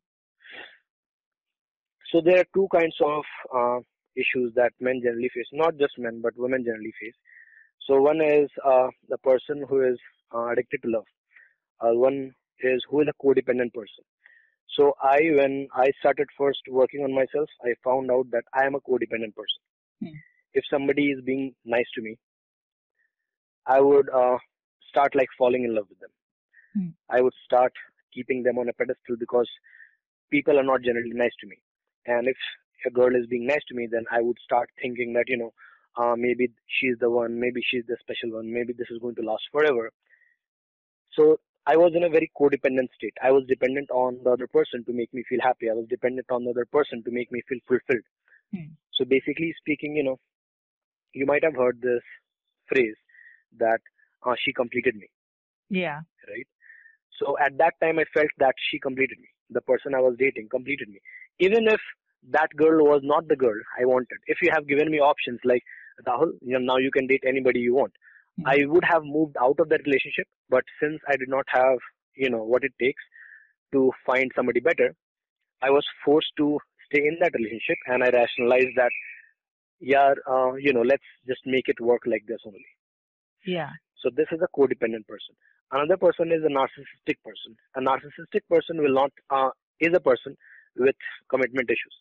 So 2.12 2.22
there 2.24 2.40
are 2.40 2.46
two 2.54 2.68
kinds 2.74 2.96
of 3.02 3.24
uh, 3.56 3.80
issues 4.16 4.54
that 4.56 4.72
men 4.80 5.02
generally 5.04 5.30
face, 5.34 5.48
not 5.52 5.78
just 5.78 5.94
men, 5.98 6.22
but 6.22 6.34
women 6.38 6.64
generally 6.64 6.94
face. 7.00 7.16
So 7.88 8.00
one 8.02 8.22
is 8.22 8.50
uh, 8.66 8.88
the 9.10 9.18
person 9.18 9.64
who 9.68 9.82
is 9.82 9.98
uh, 10.34 10.48
addicted 10.48 10.82
to 10.84 10.90
love. 10.90 11.06
Uh, 11.80 11.94
one 11.98 12.34
is 12.60 12.84
who 12.90 13.02
is 13.02 13.08
a 13.08 13.26
codependent 13.26 13.74
person. 13.74 14.04
So 14.78 14.94
I, 15.02 15.20
when 15.36 15.68
I 15.76 15.92
started 16.00 16.28
first 16.38 16.60
working 16.70 17.04
on 17.04 17.14
myself, 17.14 17.50
I 17.64 17.74
found 17.84 18.10
out 18.12 18.28
that 18.32 18.44
I 18.54 18.66
am 18.66 18.76
a 18.76 18.80
codependent 18.80 19.36
person. 19.36 19.62
Hmm. 20.02 20.16
If 20.54 20.64
somebody 20.70 21.08
is 21.08 21.22
being 21.26 21.54
nice 21.66 21.86
to 21.96 22.02
me, 22.02 22.18
I 23.66 23.82
would 23.82 24.10
uh, 24.10 24.38
start 24.90 25.16
like 25.16 25.28
falling 25.38 25.64
in 25.64 25.76
love 25.76 25.88
with 25.90 26.00
them. 26.00 26.10
Hmm. 26.74 26.90
I 27.10 27.22
would 27.22 27.34
start 27.46 27.74
keeping 28.14 28.44
them 28.44 28.58
on 28.58 28.70
a 28.70 28.74
pedestal 28.74 29.18
because 29.20 29.50
people 30.32 30.58
are 30.58 30.64
not 30.64 30.82
generally 30.84 31.14
nice 31.14 31.36
to 31.42 31.48
me. 31.48 31.58
And 32.06 32.28
if 32.28 32.38
a 32.86 32.92
girl 32.92 33.16
is 33.16 33.28
being 33.28 33.48
nice 33.48 33.64
to 33.70 33.76
me, 33.76 33.88
then 33.90 34.06
I 34.12 34.22
would 34.22 34.38
start 34.44 34.70
thinking 34.82 35.14
that, 35.14 35.26
you 35.28 35.38
know, 35.38 35.54
uh, 35.98 36.16
maybe 36.18 36.52
she's 36.68 36.96
the 37.00 37.10
one, 37.10 37.40
maybe 37.40 37.62
she's 37.70 37.84
the 37.88 37.98
special 38.00 38.36
one, 38.38 38.52
maybe 38.52 38.74
this 38.74 38.88
is 38.90 39.00
going 39.00 39.16
to 39.16 39.22
last 39.22 39.44
forever. 39.52 39.92
So 41.14 41.40
I 41.68 41.76
was 41.76 41.92
in 41.96 42.04
a 42.04 42.10
very 42.10 42.32
codependent 42.40 42.90
state. 42.96 43.14
I 43.22 43.32
was 43.32 43.44
dependent 43.48 43.92
on 43.92 44.20
the 44.24 44.32
other 44.32 44.48
person 44.48 44.84
to 44.86 44.94
make 44.94 45.14
me 45.14 45.24
feel 45.28 45.40
happy. 45.42 45.70
I 45.70 45.74
was 45.74 45.86
dependent 45.90 46.28
on 46.32 46.46
the 46.46 46.52
other 46.52 46.66
person 46.66 47.04
to 47.04 47.12
make 47.12 47.32
me 47.32 47.42
feel 47.48 47.60
fulfilled. 47.68 48.06
Hmm. 48.54 48.74
So 48.94 49.06
basically 49.06 49.54
speaking, 49.60 49.96
you 49.96 50.04
know, 50.04 50.20
you 51.14 51.26
might 51.26 51.44
have 51.44 51.56
heard 51.56 51.80
this 51.82 52.02
phrase 52.68 52.96
that 53.60 53.82
uh, 54.26 54.36
she 54.40 54.54
completed 54.54 54.96
me, 54.96 55.10
Yeah. 55.70 56.00
right? 56.28 56.48
So 57.20 57.38
at 57.38 57.58
that 57.58 57.74
time, 57.82 58.00
I 58.00 58.06
felt 58.14 58.30
that 58.40 58.56
she 58.70 58.80
completed 58.80 59.20
me. 59.20 59.28
The 59.50 59.62
person 59.62 59.94
I 59.94 60.00
was 60.00 60.16
dating 60.18 60.48
completed 60.50 60.88
me. 60.90 61.00
Even 61.40 61.68
if 61.68 61.80
that 62.30 62.56
girl 62.56 62.86
was 62.86 63.02
not 63.04 63.28
the 63.28 63.36
girl 63.36 63.56
I 63.80 63.86
wanted. 63.86 64.18
If 64.28 64.38
you 64.42 64.52
have 64.54 64.68
given 64.68 64.92
me 64.92 65.00
options 65.00 65.40
like 65.44 65.64
Rahul, 66.08 66.32
you 66.42 66.60
know, 66.60 66.74
now 66.74 66.78
you 66.78 66.92
can 66.92 67.08
date 67.08 67.24
anybody 67.26 67.60
you 67.60 67.76
want. 67.76 67.94
Hmm. 68.38 68.48
I 68.48 68.66
would 68.66 68.84
have 68.86 69.04
moved 69.04 69.36
out 69.42 69.60
of 69.60 69.70
that 69.70 69.82
relationship, 69.86 70.28
but 70.50 70.64
since 70.82 71.00
I 71.08 71.18
did 71.18 71.30
not 71.30 71.46
have, 71.48 71.78
you 72.16 72.30
know, 72.30 72.44
what 72.44 72.64
it 72.64 72.74
takes 72.80 73.02
to 73.74 73.92
find 74.06 74.32
somebody 74.36 74.60
better, 74.60 74.94
I 75.62 75.70
was 75.70 75.86
forced 76.04 76.32
to 76.38 76.60
stay 76.86 77.06
in 77.06 77.18
that 77.22 77.34
relationship 77.34 77.78
and 77.88 78.04
I 78.04 78.10
rationalized 78.10 78.76
that, 78.76 78.92
yeah, 79.80 80.14
uh, 80.30 80.54
you 80.54 80.74
know, 80.74 80.82
let's 80.82 81.04
just 81.28 81.42
make 81.46 81.68
it 81.68 81.80
work 81.80 82.02
like 82.06 82.24
this 82.28 82.40
only. 82.46 82.66
Yeah. 83.46 83.70
So 84.04 84.10
this 84.16 84.28
is 84.32 84.40
a 84.42 84.60
codependent 84.60 85.08
person. 85.08 85.36
Another 85.72 85.98
person 85.98 86.32
is 86.32 86.44
a 86.44 86.50
narcissistic 86.50 87.18
person. 87.24 87.56
A 87.76 87.80
narcissistic 87.80 88.42
person 88.50 88.82
will 88.82 88.94
not, 88.94 89.12
uh, 89.30 89.50
is 89.80 89.92
a 89.96 90.00
person 90.00 90.36
with 90.76 90.96
commitment 91.30 91.70
issues 91.70 91.96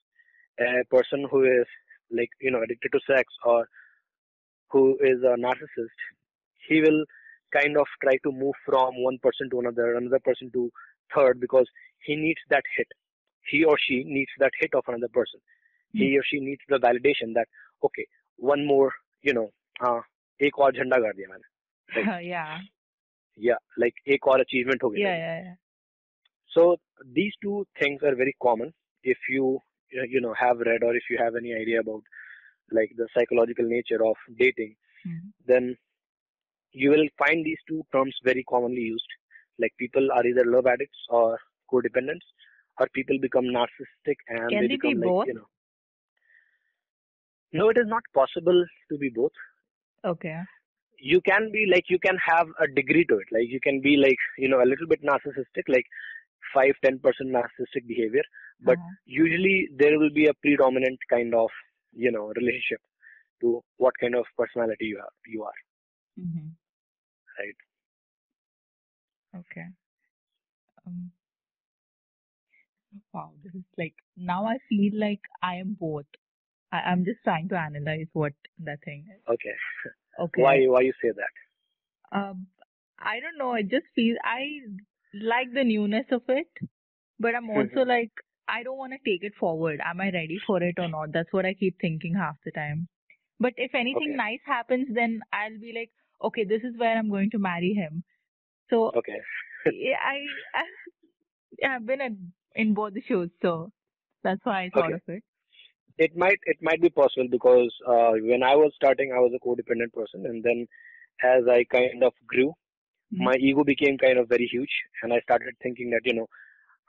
A 0.59 0.83
person 0.89 1.27
who 1.29 1.43
is 1.43 1.65
like, 2.11 2.29
you 2.41 2.51
know, 2.51 2.61
addicted 2.63 2.91
to 2.93 2.99
sex 3.07 3.25
or 3.43 3.67
who 4.71 4.97
is 5.01 5.21
a 5.23 5.35
narcissist, 5.37 5.99
he 6.67 6.81
will 6.81 7.03
kind 7.53 7.77
of 7.77 7.85
try 8.03 8.15
to 8.23 8.31
move 8.31 8.53
from 8.65 9.01
one 9.03 9.17
person 9.21 9.49
to 9.51 9.59
another, 9.59 9.95
another 9.95 10.19
person 10.19 10.51
to 10.53 10.71
third 11.15 11.39
because 11.39 11.67
he 11.99 12.15
needs 12.15 12.39
that 12.49 12.63
hit. 12.77 12.87
He 13.49 13.63
or 13.63 13.77
she 13.79 14.03
needs 14.03 14.31
that 14.39 14.51
hit 14.59 14.73
of 14.73 14.83
another 14.87 15.09
person. 15.13 15.39
He 15.93 16.17
or 16.17 16.23
she 16.29 16.39
needs 16.39 16.61
the 16.67 16.77
validation 16.77 17.33
that, 17.35 17.47
okay, 17.83 18.05
one 18.37 18.65
more, 18.65 18.91
you 19.21 19.33
know, 19.33 19.49
uh, 19.81 20.01
एक 20.43 20.59
और 20.59 20.71
झंडा 20.75 20.97
गाड़ 20.97 21.13
दिया 21.15 21.27
मैंने 21.29 21.53
Right. 22.07 22.25
yeah. 22.25 22.59
या 23.39 23.55
like 23.79 23.93
एक 24.15 24.27
और 24.27 24.39
achievement 24.39 24.83
हो 24.83 24.89
गया 24.89 25.07
Yeah. 25.07 25.17
Yeah. 25.17 25.43
Yeah. 25.45 25.55
so 26.55 26.77
these 27.15 27.33
two 27.43 27.65
things 27.79 28.03
are 28.03 28.15
very 28.15 28.33
common 28.43 28.73
if 29.03 29.17
you 29.29 29.45
uh, 29.45 29.68
you 29.90 30.20
know 30.20 30.34
have 30.34 30.58
read 30.58 30.82
or 30.82 30.94
if 30.96 31.02
you 31.10 31.18
have 31.22 31.34
any 31.36 31.54
idea 31.54 31.80
about 31.80 32.02
like 32.72 32.90
the 32.96 33.08
psychological 33.16 33.64
nature 33.66 34.04
of 34.04 34.16
dating 34.38 34.74
Hmm. 35.04 35.30
then 35.46 35.76
you 36.72 36.90
will 36.90 37.08
find 37.18 37.44
these 37.44 37.62
two 37.68 37.82
terms 37.92 38.14
very 38.24 38.44
commonly 38.44 38.82
used 38.82 39.12
like 39.58 39.72
people 39.78 40.08
are 40.12 40.26
either 40.26 40.44
love 40.46 40.66
addicts 40.66 40.98
or 41.08 41.38
codependents 41.72 42.26
or 42.78 42.86
people 42.94 43.18
become 43.20 43.44
narcissistic 43.44 44.16
and 44.28 44.50
Can 44.50 44.62
they 44.62 44.68
they 44.68 44.76
be 44.76 44.76
become 44.76 45.00
like 45.00 45.12
both? 45.12 45.26
you 45.26 45.34
know 45.34 45.48
no 47.52 47.68
it 47.70 47.78
is 47.78 47.86
not 47.86 48.02
possible 48.14 48.64
to 48.90 48.98
be 48.98 49.08
both 49.10 49.32
Okay. 50.04 50.40
you 50.98 51.20
can 51.22 51.50
be 51.52 51.66
like 51.72 51.84
you 51.88 51.98
can 51.98 52.16
have 52.24 52.46
a 52.60 52.66
degree 52.78 53.04
to 53.06 53.16
it 53.16 53.28
like 53.32 53.48
you 53.48 53.60
can 53.60 53.80
be 53.80 53.96
like 53.96 54.18
you 54.38 54.48
know 54.48 54.62
a 54.62 54.68
little 54.70 54.86
bit 54.86 55.02
narcissistic 55.02 55.68
like 55.68 55.86
5 56.54 56.74
10% 56.84 57.30
narcissistic 57.36 57.86
behavior 57.86 58.22
but 58.64 58.78
Uh-huh. 58.78 58.94
usually 59.04 59.68
there 59.76 59.98
will 59.98 60.10
be 60.20 60.26
a 60.26 60.34
predominant 60.42 60.98
kind 61.10 61.34
of 61.34 61.50
you 61.92 62.10
know 62.12 62.26
relationship 62.40 62.80
to 63.40 63.60
what 63.78 63.94
kind 64.00 64.14
of 64.14 64.24
personality 64.38 64.86
you 64.94 64.98
have 64.98 65.14
you 65.26 65.42
are 65.44 65.58
Mm-hmm. 66.20 66.48
right 67.38 67.56
Okay. 69.34 69.66
Um, 70.86 71.12
wow, 73.12 73.32
this 73.42 73.54
is 73.54 73.64
like 73.78 73.94
now 74.16 74.46
I 74.46 74.58
feel 74.68 74.92
like 74.98 75.20
I 75.42 75.56
am 75.56 75.76
both. 75.78 76.06
I, 76.72 76.78
I'm 76.80 77.04
just 77.04 77.20
trying 77.24 77.48
to 77.50 77.58
analyze 77.58 78.06
what 78.12 78.32
that 78.64 78.82
thing 78.84 79.06
is. 79.14 79.22
okay 79.28 79.54
Okay. 80.20 80.42
why 80.42 80.64
why 80.66 80.80
you 80.80 80.92
say 81.02 81.10
that 81.16 81.34
Um, 82.12 82.46
I 82.98 83.20
don't 83.20 83.38
know. 83.38 83.54
It 83.54 83.68
just 83.68 83.86
feels 83.94 84.18
I 84.24 84.60
like 85.14 85.52
the 85.54 85.64
newness 85.64 86.06
of 86.12 86.22
it, 86.28 86.48
but 87.18 87.34
I'm 87.34 87.50
also 87.50 87.82
like 87.82 88.12
I 88.48 88.62
don't 88.64 88.78
want 88.78 88.92
to 88.92 88.98
take 89.10 89.22
it 89.24 89.34
forward. 89.38 89.80
Am 89.84 90.00
I 90.00 90.10
ready 90.10 90.38
for 90.46 90.62
it 90.62 90.76
or 90.78 90.88
not? 90.88 91.12
That's 91.12 91.32
what 91.32 91.46
I 91.46 91.54
keep 91.54 91.80
thinking 91.80 92.14
half 92.14 92.36
the 92.44 92.50
time. 92.52 92.88
But 93.40 93.54
if 93.56 93.74
anything 93.74 94.10
Okay. 94.10 94.16
nice 94.16 94.40
happens, 94.46 94.88
then 94.94 95.20
I'll 95.32 95.58
be 95.58 95.72
like, 95.74 95.90
okay, 96.22 96.44
this 96.44 96.62
is 96.62 96.76
where 96.78 96.96
I'm 96.98 97.10
going 97.10 97.30
to 97.30 97.38
marry 97.38 97.72
him. 97.74 98.04
So 98.70 98.94
okay 98.94 99.20
yeah, 99.66 99.98
I, 100.04 100.20
I 100.54 101.76
I've 101.76 101.86
been 101.86 102.00
at, 102.00 102.12
in 102.54 102.74
both 102.74 102.94
the 102.94 103.02
shows, 103.02 103.30
so 103.42 103.72
that's 104.22 104.44
why 104.44 104.64
I 104.64 104.70
thought 104.70 104.92
Okay. 104.92 104.94
of 104.94 105.02
it. 105.08 105.22
it 105.98 106.16
might 106.16 106.38
it 106.44 106.56
might 106.62 106.80
be 106.80 106.90
possible 106.90 107.28
because 107.30 107.72
uh, 107.86 108.12
when 108.30 108.42
i 108.42 108.54
was 108.56 108.72
starting 108.76 109.12
i 109.12 109.18
was 109.18 109.32
a 109.36 109.44
codependent 109.46 109.92
person 109.92 110.26
and 110.26 110.42
then 110.44 110.66
as 111.22 111.42
i 111.56 111.64
kind 111.76 112.02
of 112.04 112.12
grew 112.26 112.52
Mhm. 113.10 113.30
my 113.30 113.34
ego 113.36 113.64
became 113.64 113.98
kind 113.98 114.18
of 114.18 114.28
very 114.28 114.46
huge 114.52 114.74
and 115.02 115.12
i 115.12 115.20
started 115.20 115.54
thinking 115.62 115.90
that 115.90 116.02
you 116.04 116.14
know 116.14 116.26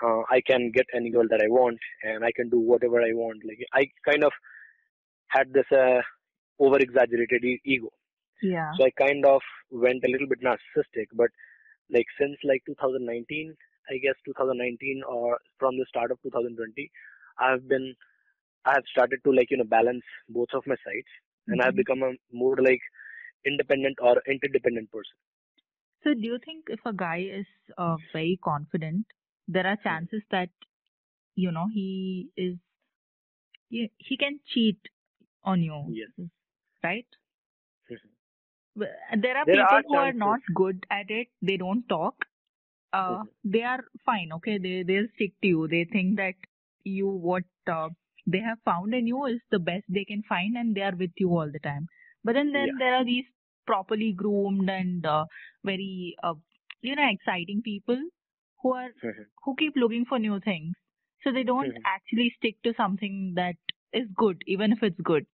uh, 0.06 0.22
i 0.30 0.42
can 0.42 0.72
get 0.72 0.86
any 0.96 1.10
girl 1.12 1.28
that 1.30 1.42
i 1.42 1.50
want 1.50 1.80
and 2.04 2.26
i 2.26 2.32
can 2.32 2.50
do 2.50 2.60
whatever 2.60 3.02
i 3.02 3.14
want 3.14 3.42
like 3.46 3.60
i 3.74 3.84
kind 4.10 4.24
of 4.24 4.32
had 5.30 5.52
this 5.54 5.70
uh, 5.72 6.02
over 6.60 6.78
exaggerated 6.86 7.44
e- 7.44 7.62
ego 7.74 7.90
Yeah. 8.42 8.76
so 8.76 8.86
i 8.86 8.92
kind 9.04 9.26
of 9.34 9.42
went 9.86 10.04
a 10.08 10.12
little 10.14 10.28
bit 10.34 10.42
narcissistic 10.48 11.08
but 11.22 11.32
like 11.96 12.08
since 12.20 12.38
like 12.52 12.64
2019 12.66 13.56
i 13.92 13.98
guess 14.06 14.16
2019 14.26 15.02
or 15.08 15.40
from 15.60 15.78
the 15.78 15.86
start 15.90 16.12
of 16.12 16.22
2020 16.24 16.92
i've 17.40 17.68
been 17.68 17.88
i 18.66 18.74
have 18.78 18.88
started 18.94 19.20
to 19.26 19.32
like 19.40 19.52
you 19.52 19.58
know 19.58 19.70
balance 19.78 20.04
both 20.30 20.54
of 20.60 20.68
my 20.72 20.76
sides 20.86 21.12
and 21.50 21.62
i've 21.62 21.76
Mhm. 21.76 21.84
become 21.84 22.04
a 22.04 22.12
more 22.44 22.58
like 22.70 22.84
independent 23.46 23.98
or 24.02 24.16
interdependent 24.36 24.92
person 24.92 25.18
So 26.04 26.14
do 26.14 26.22
you 26.22 26.40
think 26.44 26.66
if 26.70 26.80
a 26.86 26.94
guy 26.94 27.20
is 27.22 27.48
uh, 27.78 27.98
very 28.14 28.40
confident, 28.44 29.08
there 29.48 29.66
are 29.68 29.78
chances 29.78 30.24
that 30.32 30.50
you 31.36 31.52
know 31.52 31.68
he 31.74 32.32
is 32.38 32.58
he, 33.70 33.92
he 33.98 34.18
can 34.18 34.40
cheat 34.46 34.80
on 35.44 35.62
you, 35.64 35.94
yes 35.94 36.12
right? 36.84 37.08
There 38.76 39.38
are 39.38 39.46
There 39.46 39.60
people 39.60 39.78
are 39.78 39.84
who 39.84 39.98
are 39.98 40.14
not 40.14 40.42
good 40.54 40.86
at 40.90 41.10
it. 41.10 41.28
They 41.42 41.58
don't 41.58 41.88
talk. 41.88 42.26
Uh, 42.94 43.26
they 43.44 43.64
are 43.64 43.84
fine. 44.06 44.32
Okay, 44.34 44.58
they 44.58 44.84
they'll 44.84 45.08
stick 45.16 45.34
to 45.42 45.48
you. 45.48 45.68
They 45.68 45.86
think 45.86 46.18
that 46.18 46.36
you 46.84 47.08
what 47.08 47.44
uh, 47.68 47.90
they 48.28 48.40
have 48.40 48.60
found 48.66 48.94
in 48.94 49.08
you 49.08 49.26
is 49.26 49.42
the 49.52 49.60
best 49.60 49.86
they 49.90 50.06
can 50.06 50.24
find, 50.24 50.58
and 50.58 50.76
they 50.76 50.82
are 50.82 50.96
with 50.96 51.12
you 51.18 51.30
all 51.38 51.52
the 51.52 51.60
time. 51.60 51.88
But 52.24 52.34
then 52.34 52.52
then 52.54 52.68
Yeah. 52.68 52.80
there 52.80 52.96
are 52.96 53.06
these 53.06 53.26
properly 53.66 54.14
groomed 54.14 54.70
and 54.70 55.06
uh, 55.06 55.26
very 55.64 56.16
uh, 56.24 56.34
you 56.82 56.96
know 56.96 57.08
exciting 57.10 57.62
people 57.64 58.00
who 58.62 58.74
are 58.74 58.90
Mhm. 59.04 59.26
who 59.44 59.56
keep 59.56 59.74
looking 59.76 60.06
for 60.06 60.20
new 60.20 60.40
things. 60.40 60.76
So 61.24 61.32
they 61.32 61.44
don't 61.44 61.74
Mhm. 61.74 61.86
actually 61.86 62.34
stick 62.38 62.56
to 62.64 62.74
something 62.76 63.34
that 63.36 63.56
is 63.94 64.08
good, 64.16 64.42
even 64.48 64.72
if 64.72 64.84
it's 64.84 65.00
good. 65.02 65.26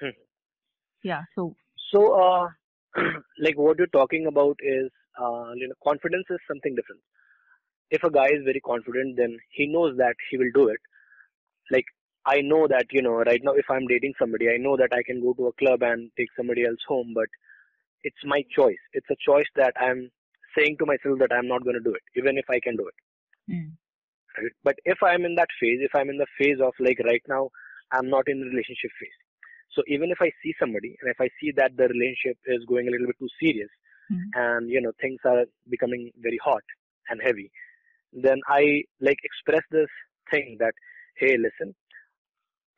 Mhm. 0.00 0.12
Yeah. 1.02 1.24
So 1.34 1.56
So, 1.90 2.00
uh, 2.20 2.48
like 3.40 3.56
what 3.56 3.78
you're 3.78 3.86
talking 3.98 4.26
about 4.26 4.56
is, 4.60 4.90
uh, 5.20 5.52
you 5.54 5.68
know, 5.68 5.74
confidence 5.82 6.26
is 6.30 6.38
something 6.48 6.74
different. 6.74 7.00
If 7.90 8.04
a 8.04 8.10
guy 8.10 8.26
is 8.26 8.44
very 8.44 8.60
confident, 8.60 9.16
then 9.16 9.38
he 9.52 9.66
knows 9.66 9.96
that 9.98 10.16
he 10.30 10.38
will 10.38 10.50
do 10.54 10.68
it. 10.68 10.80
Like, 11.70 11.86
I 12.26 12.40
know 12.40 12.66
that, 12.68 12.86
you 12.90 13.02
know, 13.02 13.16
right 13.16 13.40
now 13.42 13.52
if 13.52 13.66
I'm 13.70 13.86
dating 13.86 14.14
somebody, 14.18 14.48
I 14.48 14.56
know 14.58 14.76
that 14.76 14.92
I 14.92 15.02
can 15.02 15.22
go 15.22 15.32
to 15.34 15.46
a 15.46 15.52
club 15.52 15.82
and 15.82 16.10
take 16.16 16.28
somebody 16.36 16.64
else 16.64 16.80
home, 16.88 17.12
but 17.14 17.28
it's 18.02 18.24
my 18.24 18.42
choice. 18.54 18.82
It's 18.92 19.08
a 19.10 19.16
choice 19.24 19.46
that 19.56 19.74
I'm 19.80 20.10
saying 20.58 20.76
to 20.78 20.86
myself 20.86 21.18
that 21.20 21.32
I'm 21.32 21.48
not 21.48 21.64
going 21.64 21.76
to 21.76 21.82
do 21.82 21.94
it, 21.94 22.02
even 22.16 22.38
if 22.38 22.44
I 22.50 22.60
can 22.60 22.76
do 22.76 22.88
it. 22.88 22.94
mm, 23.52 23.70
Right? 24.38 24.52
But 24.64 24.76
if 24.84 24.98
I'm 25.02 25.24
in 25.24 25.34
that 25.36 25.48
phase, 25.60 25.78
if 25.80 25.94
I'm 25.94 26.10
in 26.10 26.18
the 26.18 26.26
phase 26.38 26.58
of 26.60 26.72
like 26.80 26.98
right 27.04 27.22
now, 27.28 27.50
I'm 27.92 28.10
not 28.10 28.28
in 28.28 28.40
the 28.40 28.46
relationship 28.46 28.90
phase. 29.00 29.18
So 29.72 29.82
even 29.88 30.10
if 30.10 30.18
I 30.20 30.30
see 30.42 30.54
somebody 30.58 30.96
and 31.00 31.10
if 31.10 31.20
I 31.20 31.28
see 31.40 31.52
that 31.56 31.76
the 31.76 31.88
relationship 31.88 32.38
is 32.46 32.64
going 32.66 32.88
a 32.88 32.90
little 32.90 33.06
bit 33.06 33.18
too 33.18 33.28
serious 33.40 33.70
mm, 34.10 34.24
and 34.34 34.70
you 34.70 34.80
know 34.80 34.92
things 35.00 35.20
are 35.24 35.44
becoming 35.68 36.10
very 36.18 36.38
hot, 36.42 36.62
and 37.08 37.20
heavy, 37.22 37.50
then 38.12 38.40
I 38.48 38.82
like 39.00 39.18
express 39.22 39.62
this 39.70 39.88
thing 40.30 40.56
that, 40.60 40.74
hey, 41.18 41.36
listen, 41.36 41.74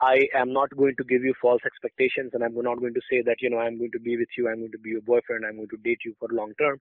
I 0.01 0.29
am 0.35 0.53
not 0.53 0.75
going 0.77 0.95
to 0.97 1.05
give 1.05 1.25
you 1.25 1.35
false 1.41 1.61
expectations 1.67 2.31
and 2.33 2.45
I'm 2.45 2.55
not 2.55 2.79
going 2.81 2.95
to 2.95 3.01
say 3.11 3.23
that, 3.23 3.37
you 3.41 3.51
know, 3.51 3.59
I'm 3.59 3.79
going 3.79 3.91
to 3.93 3.99
be 3.99 4.17
with 4.17 4.29
you, 4.37 4.49
I'm 4.49 4.61
going 4.61 4.73
to 4.73 4.79
be 4.79 4.91
your 4.91 5.01
boyfriend, 5.03 5.45
I'm 5.45 5.57
going 5.57 5.69
to 5.71 5.77
date 5.79 6.01
you 6.05 6.15
for 6.21 6.29
long 6.31 6.53
term. 6.61 6.79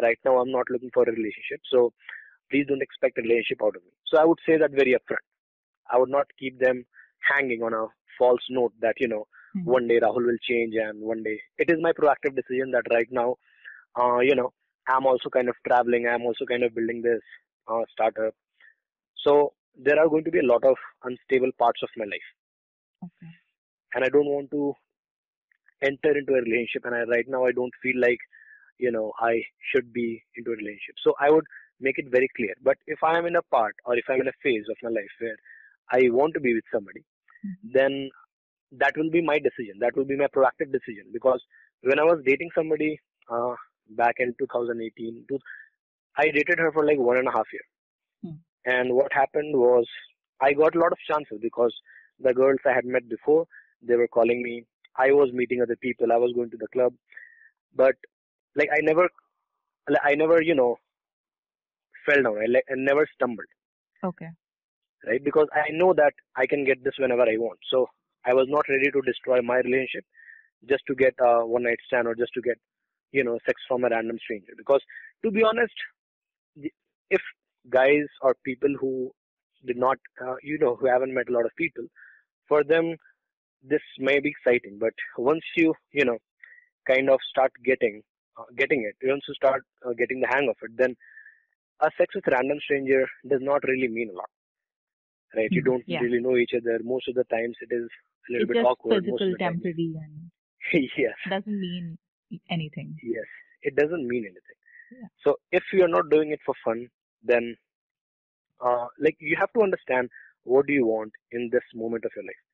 Right 0.00 0.18
now, 0.24 0.38
I'm 0.38 0.52
not 0.52 0.70
looking 0.70 0.90
for 0.94 1.02
a 1.02 1.12
relationship. 1.12 1.60
So 1.70 1.92
please 2.50 2.66
don't 2.68 2.82
expect 2.82 3.18
a 3.18 3.22
relationship 3.22 3.62
out 3.62 3.74
of 3.76 3.82
me. 3.82 3.90
So 4.06 4.20
I 4.20 4.24
would 4.24 4.38
say 4.46 4.56
that 4.56 4.70
very 4.70 4.92
upfront. 4.94 5.26
I 5.90 5.98
would 5.98 6.10
not 6.10 6.26
keep 6.38 6.60
them 6.60 6.86
hanging 7.28 7.62
on 7.62 7.74
a 7.74 7.86
false 8.18 8.42
note 8.50 8.72
that, 8.80 8.94
you 9.00 9.08
know, 9.08 9.26
Mhm. 9.56 9.64
one 9.64 9.88
day 9.88 9.98
Rahul 9.98 10.26
will 10.26 10.38
change 10.48 10.76
and 10.76 11.00
one 11.00 11.22
day 11.24 11.40
it 11.58 11.70
is 11.70 11.80
my 11.80 11.92
proactive 11.92 12.36
decision 12.36 12.70
that 12.70 12.86
right 12.92 13.10
now, 13.10 13.36
uh, 13.98 14.18
you 14.20 14.34
know, 14.36 14.52
I'm 14.88 15.06
also 15.06 15.28
kind 15.28 15.48
of 15.48 15.56
traveling. 15.66 16.06
I'm 16.06 16.22
also 16.22 16.44
kind 16.46 16.62
of 16.62 16.74
building 16.74 17.02
this 17.02 17.22
uh, 17.66 17.82
startup. 17.92 18.34
So 19.16 19.54
there 19.76 19.98
are 20.00 20.08
going 20.08 20.24
to 20.24 20.30
be 20.30 20.38
a 20.40 20.50
lot 20.52 20.64
of 20.64 20.76
unstable 21.04 21.52
parts 21.58 21.82
of 21.82 21.90
my 21.96 22.04
life 22.04 22.28
Okay. 23.02 23.32
and 23.94 24.04
I 24.04 24.08
don't 24.08 24.26
want 24.26 24.50
to 24.52 24.74
enter 25.82 26.16
into 26.16 26.32
a 26.34 26.42
relationship. 26.42 26.84
And 26.84 26.94
I, 26.94 27.02
right 27.04 27.26
now, 27.28 27.44
I 27.46 27.52
don't 27.52 27.72
feel 27.82 28.00
like, 28.00 28.18
you 28.78 28.90
know, 28.90 29.12
I 29.20 29.42
should 29.72 29.92
be 29.92 30.22
into 30.36 30.50
a 30.52 30.56
relationship. 30.56 30.96
So 31.02 31.14
I 31.20 31.30
would 31.30 31.44
make 31.80 31.98
it 31.98 32.06
very 32.10 32.28
clear. 32.36 32.54
But 32.62 32.76
if 32.86 33.02
I 33.02 33.18
am 33.18 33.26
in 33.26 33.36
a 33.36 33.42
part 33.42 33.74
or 33.84 33.96
if 33.96 34.04
I'm 34.08 34.20
in 34.20 34.28
a 34.28 34.38
phase 34.42 34.64
of 34.70 34.76
my 34.82 34.90
life 34.90 35.14
where 35.18 35.36
I 35.92 36.08
want 36.10 36.34
to 36.34 36.40
be 36.40 36.54
with 36.54 36.64
somebody, 36.72 37.04
Mhm. 37.44 37.72
then 37.72 38.10
that 38.72 38.96
will 38.96 39.10
be 39.10 39.22
my 39.22 39.38
decision. 39.38 39.78
That 39.80 39.96
will 39.96 40.04
be 40.04 40.16
my 40.16 40.28
proactive 40.28 40.72
decision. 40.72 41.10
Because 41.12 41.44
when 41.82 41.98
I 41.98 42.04
was 42.04 42.22
dating 42.24 42.50
somebody 42.54 43.00
uh, 43.28 43.54
back 43.90 44.16
in 44.18 44.34
2018, 44.38 45.26
I 46.16 46.24
dated 46.30 46.58
her 46.58 46.70
for 46.72 46.84
like 46.86 46.98
one 46.98 47.16
and 47.16 47.28
a 47.28 47.32
half 47.32 47.52
year. 47.52 47.66
Hmm. 48.22 48.36
And 48.66 48.94
what 48.94 49.12
happened 49.12 49.56
was 49.56 49.86
I 50.40 50.52
got 50.52 50.74
a 50.76 50.78
lot 50.78 50.92
of 50.92 50.98
chances 51.08 51.38
because 51.40 51.74
the 52.22 52.34
girls 52.34 52.58
I 52.66 52.72
had 52.72 52.84
met 52.84 53.08
before, 53.08 53.46
they 53.82 53.96
were 53.96 54.08
calling 54.08 54.42
me. 54.42 54.64
I 54.96 55.12
was 55.12 55.30
meeting 55.32 55.62
other 55.62 55.76
people. 55.76 56.12
I 56.12 56.16
was 56.16 56.32
going 56.34 56.50
to 56.50 56.56
the 56.56 56.68
club, 56.72 56.92
but 57.74 57.94
like 58.56 58.68
I 58.72 58.80
never, 58.82 59.08
like, 59.88 60.02
I 60.04 60.14
never, 60.14 60.42
you 60.42 60.54
know, 60.54 60.76
fell 62.06 62.22
down. 62.22 62.38
I, 62.38 62.46
like, 62.46 62.64
I 62.70 62.74
never 62.76 63.06
stumbled, 63.14 63.46
Okay. 64.04 64.28
right? 65.06 65.22
Because 65.22 65.46
I 65.54 65.70
know 65.70 65.94
that 65.94 66.12
I 66.36 66.46
can 66.46 66.64
get 66.64 66.82
this 66.84 66.94
whenever 66.98 67.22
I 67.22 67.36
want. 67.36 67.58
So 67.70 67.86
I 68.26 68.34
was 68.34 68.46
not 68.48 68.68
ready 68.68 68.90
to 68.90 69.00
destroy 69.02 69.40
my 69.40 69.58
relationship 69.58 70.04
just 70.68 70.82
to 70.88 70.94
get 70.94 71.14
a 71.20 71.46
one 71.46 71.62
night 71.62 71.78
stand 71.86 72.06
or 72.06 72.14
just 72.14 72.32
to 72.34 72.42
get, 72.42 72.58
you 73.12 73.24
know, 73.24 73.38
sex 73.46 73.60
from 73.66 73.84
a 73.84 73.88
random 73.88 74.18
stranger. 74.22 74.52
Because 74.56 74.82
to 75.24 75.30
be 75.30 75.42
honest, 75.42 75.72
if 77.10 77.20
guys 77.70 78.06
or 78.22 78.34
people 78.44 78.74
who 78.80 79.10
did 79.66 79.76
not, 79.76 79.98
uh, 80.26 80.34
you 80.42 80.58
know, 80.58 80.76
who 80.76 80.86
haven't 80.86 81.14
met 81.14 81.28
a 81.28 81.32
lot 81.32 81.44
of 81.44 81.52
people, 81.56 81.84
for 82.50 82.64
them 82.64 82.96
this 83.62 83.82
may 83.98 84.20
be 84.20 84.30
exciting, 84.30 84.78
but 84.80 84.94
once 85.18 85.42
you, 85.56 85.74
you 85.92 86.04
know, 86.04 86.18
kind 86.88 87.10
of 87.10 87.20
start 87.30 87.52
getting, 87.64 88.02
uh, 88.38 88.44
getting 88.56 88.82
it, 88.90 88.96
once 89.08 89.24
you 89.28 89.34
start 89.34 89.62
uh, 89.86 89.92
getting 89.98 90.20
the 90.20 90.28
hang 90.28 90.48
of 90.48 90.56
it, 90.62 90.72
then 90.78 90.96
a 91.80 91.90
sex 91.98 92.14
with 92.14 92.26
random 92.32 92.58
stranger 92.64 93.06
does 93.28 93.40
not 93.42 93.62
really 93.64 93.88
mean 93.88 94.10
a 94.10 94.18
lot, 94.18 94.30
right? 95.36 95.50
You 95.52 95.62
Mhm, 95.62 95.66
don't 95.66 95.84
yeah. 95.86 96.00
really 96.00 96.20
know 96.20 96.36
each 96.36 96.54
other. 96.56 96.78
Most 96.82 97.08
of 97.08 97.14
the 97.16 97.24
times 97.24 97.56
it 97.60 97.74
is 97.74 97.88
a 98.28 98.32
little 98.32 98.46
It's 98.46 98.54
bit 98.54 98.58
just 98.58 98.66
awkward. 98.70 99.06
Most 99.06 99.22
physical, 99.22 99.32
of 99.32 99.38
the 99.38 99.44
times. 99.44 99.62
temporary, 99.62 99.94
and 100.74 100.90
yes, 100.96 101.18
doesn't 101.28 101.60
mean 101.60 101.98
anything. 102.50 102.96
yes. 103.02 103.26
It 103.62 103.76
doesn't 103.76 104.08
mean 104.08 104.24
anything. 104.24 104.58
Yeah. 104.90 105.08
So 105.24 105.36
if 105.52 105.64
you 105.72 105.84
are 105.84 105.88
not 105.88 106.10
doing 106.10 106.32
it 106.32 106.40
for 106.46 106.54
fun, 106.64 106.88
then 107.22 107.56
uh, 108.64 108.86
like 108.98 109.16
you 109.20 109.36
have 109.38 109.52
to 109.54 109.62
understand 109.62 110.08
what 110.44 110.66
do 110.66 110.72
you 110.72 110.86
want 110.86 111.12
in 111.32 111.48
this 111.52 111.64
moment 111.74 112.04
of 112.04 112.12
your 112.16 112.24
life, 112.24 112.44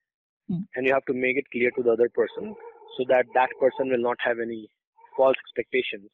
Hmm. 0.48 0.64
and 0.76 0.86
you 0.86 0.92
have 0.94 1.04
to 1.06 1.14
make 1.14 1.36
it 1.36 1.50
clear 1.52 1.70
to 1.72 1.82
the 1.82 1.92
other 1.92 2.08
person 2.10 2.54
so 2.96 3.04
that 3.08 3.26
that 3.34 3.50
person 3.60 3.90
will 3.90 4.04
not 4.08 4.18
have 4.20 4.38
any 4.40 4.68
false 5.16 5.36
expectations 5.46 6.10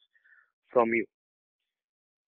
from 0.71 0.93
you. 0.93 1.05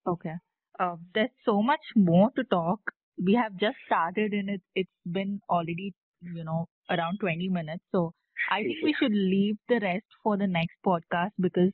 Okay. 0.08 0.36
Uh, 0.79 0.97
there's 1.13 1.29
so 1.45 1.62
much 1.62 1.81
more 1.95 2.31
to 2.36 2.43
talk. 2.43 2.79
We 3.23 3.34
have 3.36 3.55
just 3.58 3.77
started 3.86 4.34
and 4.34 4.49
it, 4.49 4.62
it's 4.75 4.89
been 5.10 5.39
already, 5.49 5.93
you 6.21 6.43
know, 6.43 6.67
around 6.89 7.19
20 7.19 7.49
minutes. 7.49 7.84
So 7.91 8.13
I 8.49 8.63
think 8.63 8.77
we 8.84 8.93
should 8.93 9.13
leave 9.13 9.58
the 9.69 9.79
rest 9.79 10.05
for 10.23 10.38
the 10.38 10.47
next 10.47 10.75
podcast 10.86 11.31
because, 11.39 11.71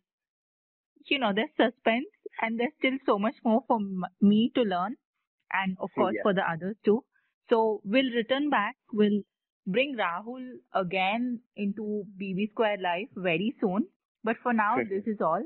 you 1.10 1.20
know, 1.20 1.32
there's 1.34 1.50
suspense 1.58 2.06
and 2.42 2.60
there's 2.60 2.74
still 2.80 2.98
so 3.06 3.20
much 3.20 3.36
more 3.44 3.64
for 3.68 3.78
m- 3.78 4.04
me 4.22 4.52
to 4.56 4.62
learn 4.62 4.96
and 5.54 5.78
of 5.80 5.90
course 5.96 6.16
Yeah. 6.16 6.22
for 6.24 6.34
the 6.34 6.44
others 6.50 6.78
too. 6.86 7.04
So 7.52 7.82
we'll 7.86 8.12
return 8.14 8.50
back. 8.50 8.76
We'll 8.94 9.22
bring 9.68 9.96
Rahul 9.98 10.60
again 10.74 11.42
into 11.56 12.06
BB 12.20 12.50
Square 12.52 12.78
Life 12.80 13.10
very 13.16 13.56
soon. 13.62 13.88
But 14.24 14.38
for 14.38 14.54
now, 14.54 14.78
Mhm. 14.78 14.90
this 14.90 15.06
is 15.08 15.22
all. 15.22 15.40